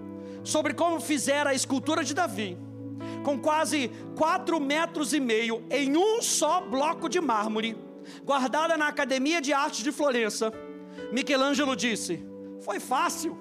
sobre 0.43 0.73
como 0.73 0.99
fizera 1.01 1.49
a 1.49 1.53
escultura 1.53 2.03
de 2.03 2.13
Davi, 2.13 2.57
com 3.23 3.39
quase 3.39 3.89
quatro 4.15 4.59
metros 4.59 5.11
e 5.11 5.19
meio 5.19 5.65
em 5.71 5.97
um 5.97 6.21
só 6.21 6.61
bloco 6.61 7.09
de 7.09 7.19
mármore, 7.19 7.75
guardada 8.23 8.77
na 8.77 8.87
Academia 8.87 9.41
de 9.41 9.51
Arte 9.51 9.83
de 9.83 9.91
Florença, 9.91 10.53
Michelangelo 11.11 11.75
disse: 11.75 12.23
Foi 12.61 12.79
fácil. 12.79 13.37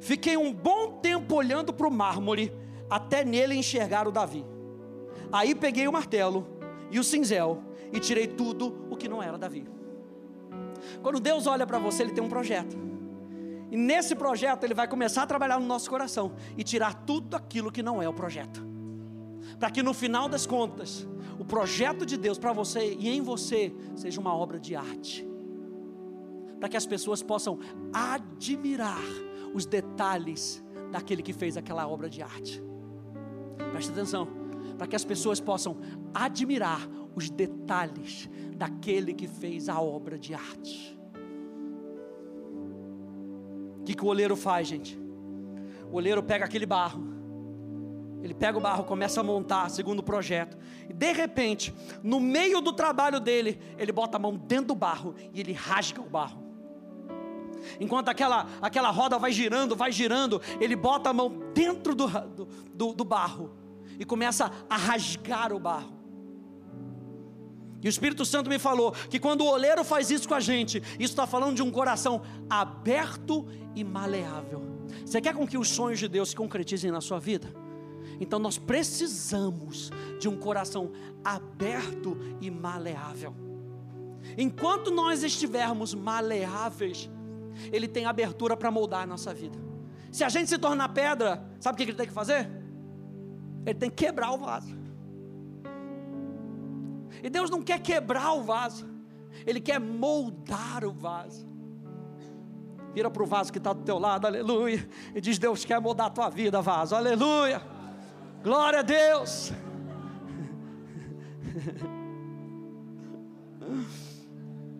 Fiquei 0.00 0.36
um 0.36 0.52
bom 0.52 0.98
tempo 1.00 1.34
olhando 1.34 1.72
para 1.72 1.86
o 1.86 1.90
mármore, 1.90 2.52
até 2.88 3.24
nele 3.24 3.54
enxergar 3.54 4.08
o 4.08 4.12
Davi. 4.12 4.44
Aí 5.32 5.54
peguei 5.54 5.86
o 5.88 5.92
martelo 5.92 6.46
e 6.90 6.98
o 6.98 7.04
cinzel 7.04 7.62
e 7.92 8.00
tirei 8.00 8.26
tudo 8.26 8.86
o 8.90 8.96
que 8.96 9.08
não 9.08 9.22
era 9.22 9.38
Davi. 9.38 9.66
Quando 11.02 11.20
Deus 11.20 11.46
olha 11.46 11.66
para 11.66 11.78
você, 11.78 12.02
Ele 12.02 12.12
tem 12.12 12.22
um 12.22 12.28
projeto. 12.28 12.76
E 13.70 13.76
nesse 13.76 14.14
projeto 14.14 14.64
Ele 14.64 14.74
vai 14.74 14.86
começar 14.86 15.22
a 15.22 15.26
trabalhar 15.26 15.58
no 15.58 15.66
nosso 15.66 15.90
coração 15.90 16.32
e 16.56 16.62
tirar 16.62 16.94
tudo 16.94 17.34
aquilo 17.34 17.72
que 17.72 17.82
não 17.82 18.00
é 18.00 18.08
o 18.08 18.12
projeto. 18.12 18.64
Para 19.58 19.70
que 19.70 19.82
no 19.82 19.94
final 19.94 20.28
das 20.28 20.46
contas, 20.46 21.06
o 21.38 21.44
projeto 21.44 22.04
de 22.04 22.16
Deus 22.16 22.38
para 22.38 22.52
você 22.52 22.94
e 22.98 23.08
em 23.08 23.20
você 23.20 23.74
seja 23.94 24.20
uma 24.20 24.34
obra 24.34 24.58
de 24.58 24.74
arte. 24.74 25.26
Para 26.58 26.68
que 26.68 26.76
as 26.76 26.86
pessoas 26.86 27.22
possam 27.22 27.58
admirar 27.92 29.02
os 29.52 29.66
detalhes 29.66 30.64
daquele 30.90 31.22
que 31.22 31.32
fez 31.32 31.56
aquela 31.56 31.86
obra 31.86 32.08
de 32.08 32.22
arte. 32.22 32.62
Preste 33.72 33.90
atenção 33.90 34.45
para 34.76 34.86
que 34.86 34.96
as 34.96 35.04
pessoas 35.04 35.40
possam 35.40 35.76
admirar 36.14 36.88
os 37.14 37.30
detalhes 37.30 38.28
daquele 38.54 39.14
que 39.14 39.26
fez 39.26 39.68
a 39.68 39.80
obra 39.80 40.18
de 40.18 40.34
arte. 40.34 40.98
O 43.80 43.84
que, 43.84 43.94
que 43.94 44.04
o 44.04 44.08
oleiro 44.08 44.36
faz, 44.36 44.68
gente? 44.68 44.98
O 45.90 45.96
oleiro 45.96 46.22
pega 46.22 46.44
aquele 46.44 46.66
barro, 46.66 47.02
ele 48.22 48.34
pega 48.34 48.58
o 48.58 48.60
barro, 48.60 48.84
começa 48.84 49.20
a 49.20 49.22
montar 49.22 49.70
segundo 49.70 50.00
o 50.00 50.02
projeto, 50.02 50.58
e 50.88 50.92
de 50.92 51.12
repente, 51.12 51.72
no 52.02 52.18
meio 52.18 52.60
do 52.60 52.72
trabalho 52.72 53.20
dele, 53.20 53.60
ele 53.78 53.92
bota 53.92 54.16
a 54.16 54.20
mão 54.20 54.36
dentro 54.36 54.68
do 54.68 54.74
barro 54.74 55.14
e 55.32 55.40
ele 55.40 55.52
rasga 55.52 56.00
o 56.00 56.08
barro. 56.08 56.44
Enquanto 57.80 58.08
aquela, 58.08 58.46
aquela 58.60 58.90
roda 58.90 59.18
vai 59.18 59.32
girando, 59.32 59.76
vai 59.76 59.90
girando, 59.92 60.40
ele 60.60 60.76
bota 60.76 61.10
a 61.10 61.12
mão 61.12 61.28
dentro 61.54 61.94
do, 61.94 62.06
do, 62.74 62.92
do 62.92 63.04
barro 63.04 63.65
e 63.98 64.04
começa 64.04 64.50
a 64.68 64.76
rasgar 64.76 65.52
o 65.52 65.58
barro. 65.58 65.96
E 67.82 67.88
o 67.88 67.90
Espírito 67.90 68.24
Santo 68.24 68.50
me 68.50 68.58
falou 68.58 68.92
que 68.92 69.20
quando 69.20 69.42
o 69.42 69.46
oleiro 69.46 69.84
faz 69.84 70.10
isso 70.10 70.26
com 70.26 70.34
a 70.34 70.40
gente, 70.40 70.82
isso 70.98 71.12
está 71.12 71.26
falando 71.26 71.54
de 71.54 71.62
um 71.62 71.70
coração 71.70 72.22
aberto 72.48 73.46
e 73.74 73.84
maleável. 73.84 74.62
Você 75.04 75.20
quer 75.20 75.34
com 75.34 75.46
que 75.46 75.58
os 75.58 75.68
sonhos 75.68 75.98
de 75.98 76.08
Deus 76.08 76.30
se 76.30 76.36
concretizem 76.36 76.90
na 76.90 77.00
sua 77.00 77.18
vida? 77.18 77.54
Então 78.18 78.38
nós 78.38 78.58
precisamos 78.58 79.90
de 80.18 80.28
um 80.28 80.36
coração 80.36 80.90
aberto 81.24 82.18
e 82.40 82.50
maleável. 82.50 83.34
Enquanto 84.36 84.90
nós 84.90 85.22
estivermos 85.22 85.94
maleáveis, 85.94 87.10
Ele 87.70 87.86
tem 87.86 88.06
abertura 88.06 88.56
para 88.56 88.70
moldar 88.70 89.02
a 89.02 89.06
nossa 89.06 89.32
vida. 89.32 89.58
Se 90.10 90.24
a 90.24 90.28
gente 90.28 90.48
se 90.48 90.58
tornar 90.58 90.88
pedra, 90.88 91.48
sabe 91.60 91.74
o 91.74 91.76
que 91.76 91.90
Ele 91.90 91.96
tem 91.96 92.06
que 92.06 92.12
fazer? 92.12 92.48
Ele 93.66 93.74
tem 93.74 93.90
que 93.90 94.06
quebrar 94.06 94.32
o 94.32 94.38
vaso. 94.38 94.74
E 97.22 97.28
Deus 97.28 97.50
não 97.50 97.60
quer 97.60 97.80
quebrar 97.80 98.32
o 98.34 98.42
vaso, 98.42 98.86
Ele 99.44 99.60
quer 99.60 99.80
moldar 99.80 100.84
o 100.84 100.92
vaso. 100.92 101.44
Vira 102.94 103.10
para 103.10 103.22
o 103.22 103.26
vaso 103.26 103.52
que 103.52 103.58
está 103.58 103.72
do 103.72 103.82
teu 103.82 103.98
lado, 103.98 104.26
aleluia. 104.26 104.88
E 105.14 105.20
diz: 105.20 105.38
Deus 105.38 105.64
quer 105.64 105.80
moldar 105.80 106.06
a 106.06 106.10
tua 106.10 106.30
vida, 106.30 106.62
vaso, 106.62 106.94
aleluia. 106.94 107.60
Glória 108.42 108.78
a 108.78 108.82
Deus. 108.82 109.52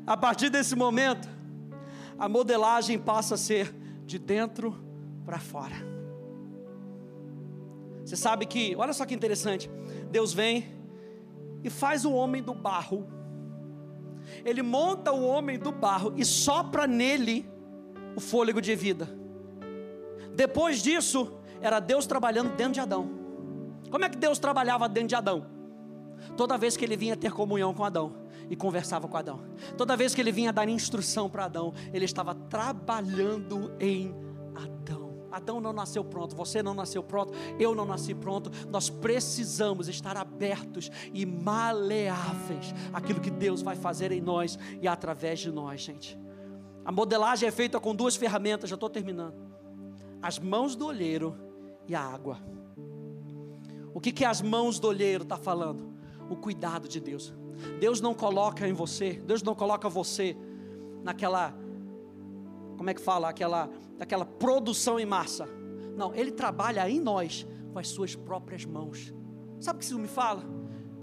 A 0.07 0.16
partir 0.16 0.51
desse 0.51 0.77
momento, 0.77 1.29
a 2.16 2.29
modelagem 2.29 2.96
passa 2.96 3.35
a 3.35 3.37
ser 3.37 3.75
de 4.06 4.21
dentro 4.21 4.73
para 5.25 5.40
fora. 5.40 5.96
Você 8.07 8.15
sabe 8.15 8.46
que, 8.46 8.77
olha 8.77 8.92
só 8.92 9.04
que 9.04 9.13
interessante, 9.13 9.69
Deus 10.13 10.33
vem 10.33 10.65
e 11.65 11.69
faz 11.69 12.04
o 12.04 12.13
homem 12.13 12.40
do 12.40 12.54
barro. 12.54 13.04
Ele 14.44 14.63
monta 14.63 15.11
o 15.11 15.27
homem 15.27 15.59
do 15.59 15.73
barro 15.73 16.15
e 16.17 16.25
sopra 16.25 16.87
nele 16.87 17.50
o 18.15 18.21
fôlego 18.21 18.61
de 18.61 18.77
vida. 18.77 19.09
Depois 20.37 20.81
disso, 20.81 21.37
era 21.61 21.81
Deus 21.81 22.07
trabalhando 22.07 22.54
dentro 22.54 22.75
de 22.75 22.81
Adão. 22.81 23.11
Como 23.90 24.04
é 24.04 24.09
que 24.09 24.17
Deus 24.17 24.38
trabalhava 24.38 24.88
dentro 24.88 25.09
de 25.09 25.15
Adão? 25.17 25.44
Toda 26.37 26.57
vez 26.57 26.77
que 26.77 26.85
ele 26.85 26.96
vinha 26.96 27.17
ter 27.17 27.33
comunhão 27.33 27.75
com 27.75 27.83
Adão 27.83 28.15
e 28.48 28.54
conversava 28.54 29.09
com 29.09 29.17
Adão, 29.17 29.40
toda 29.77 29.96
vez 29.96 30.15
que 30.15 30.21
ele 30.21 30.31
vinha 30.31 30.52
dar 30.52 30.69
instrução 30.69 31.29
para 31.29 31.46
Adão, 31.46 31.75
ele 31.92 32.04
estava 32.04 32.37
trabalhando 32.37 33.75
em 33.81 34.15
Adão. 34.54 35.06
Adão 35.37 35.60
não 35.60 35.72
nasceu 35.72 36.04
pronto, 36.04 36.34
você 36.34 36.62
não 36.62 36.74
nasceu 36.74 37.02
pronto, 37.02 37.32
eu 37.58 37.74
não 37.74 37.84
nasci 37.84 38.14
pronto. 38.14 38.50
Nós 38.68 38.88
precisamos 38.88 39.88
estar 39.88 40.16
abertos 40.16 40.90
e 41.12 41.26
maleáveis 41.26 42.74
àquilo 42.92 43.20
que 43.20 43.30
Deus 43.30 43.62
vai 43.62 43.76
fazer 43.76 44.12
em 44.12 44.20
nós 44.20 44.58
e 44.80 44.88
através 44.88 45.40
de 45.40 45.50
nós, 45.50 45.80
gente. 45.80 46.18
A 46.84 46.92
modelagem 46.92 47.48
é 47.48 47.52
feita 47.52 47.80
com 47.80 47.94
duas 47.94 48.16
ferramentas, 48.16 48.70
já 48.70 48.74
estou 48.74 48.88
terminando: 48.88 49.34
as 50.22 50.38
mãos 50.38 50.74
do 50.76 50.87
olheiro 50.87 51.37
e 51.87 51.94
a 51.94 52.00
água. 52.00 52.38
O 53.92 54.00
que, 54.00 54.12
que 54.12 54.24
as 54.24 54.42
mãos 54.42 54.78
do 54.78 54.88
olheiro 54.88 55.22
está 55.22 55.37
falando? 55.37 55.92
O 56.28 56.37
cuidado 56.37 56.88
de 56.88 57.00
Deus. 57.00 57.34
Deus 57.80 58.00
não 58.00 58.14
coloca 58.14 58.68
em 58.68 58.72
você, 58.72 59.14
Deus 59.24 59.42
não 59.42 59.54
coloca 59.54 59.88
você 59.88 60.37
naquela, 61.02 61.54
como 62.77 62.90
é 62.90 62.94
que 62.94 63.00
fala, 63.00 63.29
aquela, 63.29 63.70
aquela 63.98 64.24
produção 64.24 64.98
em 64.98 65.06
massa. 65.06 65.48
Não, 65.96 66.14
Ele 66.14 66.31
trabalha 66.31 66.88
em 66.88 67.00
nós 67.00 67.46
com 67.72 67.79
as 67.79 67.88
suas 67.88 68.14
próprias 68.14 68.64
mãos. 68.64 69.12
Sabe 69.60 69.77
o 69.77 69.81
que 69.81 69.85
isso 69.85 69.98
me 69.98 70.08
fala? 70.08 70.44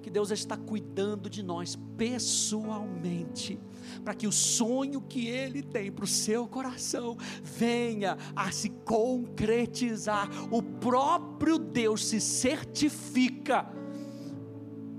Que 0.01 0.09
Deus 0.09 0.32
está 0.32 0.57
cuidando 0.57 1.30
de 1.30 1.41
nós 1.41 1.78
pessoalmente, 1.97 3.59
para 4.03 4.13
que 4.13 4.28
o 4.28 4.32
sonho 4.32 5.01
que 5.01 5.28
Ele 5.28 5.63
tem 5.63 5.91
para 5.91 6.03
o 6.03 6.07
seu 6.07 6.47
coração 6.47 7.17
venha 7.41 8.17
a 8.36 8.51
se 8.51 8.69
concretizar. 8.69 10.30
O 10.51 10.61
próprio 10.61 11.57
Deus 11.57 12.05
se 12.05 12.19
certifica. 12.19 13.65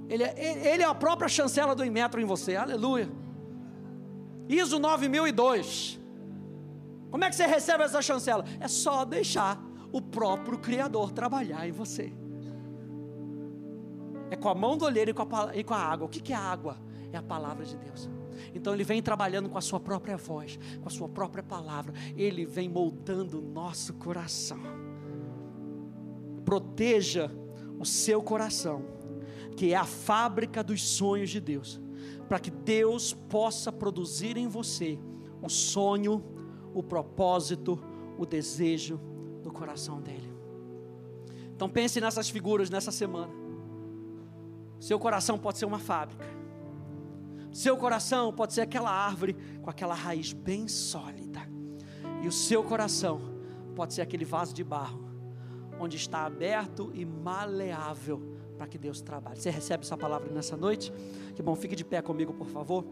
Ele 0.09 0.23
é, 0.23 0.73
ele 0.73 0.83
é 0.83 0.87
a 0.87 0.95
própria 0.95 1.29
chancela 1.29 1.75
do 1.75 1.85
Inmetro 1.85 2.21
em 2.21 2.25
você, 2.25 2.57
aleluia. 2.57 3.11
ISO 4.49 4.79
9002. 4.79 6.04
Como 7.15 7.25
é 7.25 7.31
que 7.31 7.37
você 7.37 7.47
recebe 7.47 7.85
essa 7.85 8.03
chancela? 8.03 8.45
É 8.59 8.67
só 8.67 9.05
deixar 9.05 9.65
o 9.93 10.03
próprio 10.03 10.59
Criador 10.59 11.13
trabalhar 11.13 11.65
em 11.65 11.71
você. 11.71 12.13
É 14.33 14.35
com 14.35 14.49
a 14.49 14.55
mão 14.55 14.77
do 14.77 14.85
olheiro 14.85 15.13
e 15.13 15.15
com 15.15 15.23
a, 15.23 15.57
e 15.57 15.63
com 15.63 15.75
a 15.75 15.79
água. 15.79 16.07
O 16.07 16.09
que, 16.09 16.19
que 16.19 16.33
é 16.33 16.37
água? 16.37 16.77
É 17.13 17.17
a 17.17 17.23
palavra 17.23 17.65
de 17.65 17.77
Deus. 17.77 18.11
Então 18.53 18.75
ele 18.75 18.83
vem 18.83 19.01
trabalhando 19.01 19.49
com 19.49 19.57
a 19.57 19.61
sua 19.61 19.79
própria 19.79 20.17
voz, 20.17 20.59
com 20.83 20.89
a 20.89 20.91
sua 20.91 21.09
própria 21.09 21.45
palavra. 21.45 21.95
Ele 22.17 22.45
vem 22.45 22.69
moldando 22.69 23.39
o 23.39 23.43
nosso 23.43 23.95
coração. 23.95 24.59
Proteja 26.45 27.31
o 27.79 27.85
seu 27.85 28.25
coração, 28.25 28.87
que 29.57 29.73
é 29.73 29.77
a 29.77 29.85
fábrica 29.85 30.65
dos 30.65 30.83
sonhos 30.83 31.31
de 31.31 31.39
Deus, 31.39 31.81
para 32.29 32.41
que 32.41 32.51
Deus 32.51 33.13
possa 33.15 33.71
produzir 33.71 34.37
em 34.37 34.49
você 34.49 34.99
o 35.41 35.49
sonho, 35.49 36.34
o 36.75 36.83
propósito, 36.83 37.79
o 38.19 38.27
desejo 38.27 39.01
do 39.43 39.53
coração 39.53 40.01
dele. 40.01 40.33
Então 41.55 41.69
pense 41.69 42.01
nessas 42.01 42.29
figuras 42.29 42.69
nessa 42.69 42.91
semana. 42.91 43.33
Seu 44.81 44.99
coração 44.99 45.39
pode 45.39 45.59
ser 45.59 45.65
uma 45.65 45.79
fábrica. 45.79 46.27
Seu 47.53 47.77
coração 47.77 48.33
pode 48.33 48.53
ser 48.53 48.63
aquela 48.63 48.91
árvore 48.91 49.37
com 49.63 49.71
aquela 49.71 49.95
raiz 49.95 50.33
bem 50.33 50.67
sólida. 50.67 51.41
E 52.23 52.27
o 52.27 52.33
seu 52.33 52.65
coração 52.65 53.21
pode 53.77 53.95
ser 53.95 54.03
aquele 54.03 54.25
vaso 54.25 54.53
de 54.53 54.65
barro, 54.65 55.05
onde 55.79 55.97
está 55.97 56.25
aberto 56.25 56.91
e 56.93 57.05
maleável 57.05 58.35
para 58.57 58.67
que 58.67 58.79
Deus 58.79 59.01
trabalhe. 59.01 59.41
Você 59.41 59.51
recebe 59.51 59.85
essa 59.85 59.97
palavra 59.97 60.33
nessa 60.33 60.57
noite? 60.57 60.93
Que 61.35 61.43
bom, 61.43 61.55
fique 61.55 61.77
de 61.77 61.85
pé 61.85 62.03
comigo, 62.03 62.33
por 62.33 62.49
favor. 62.49 62.85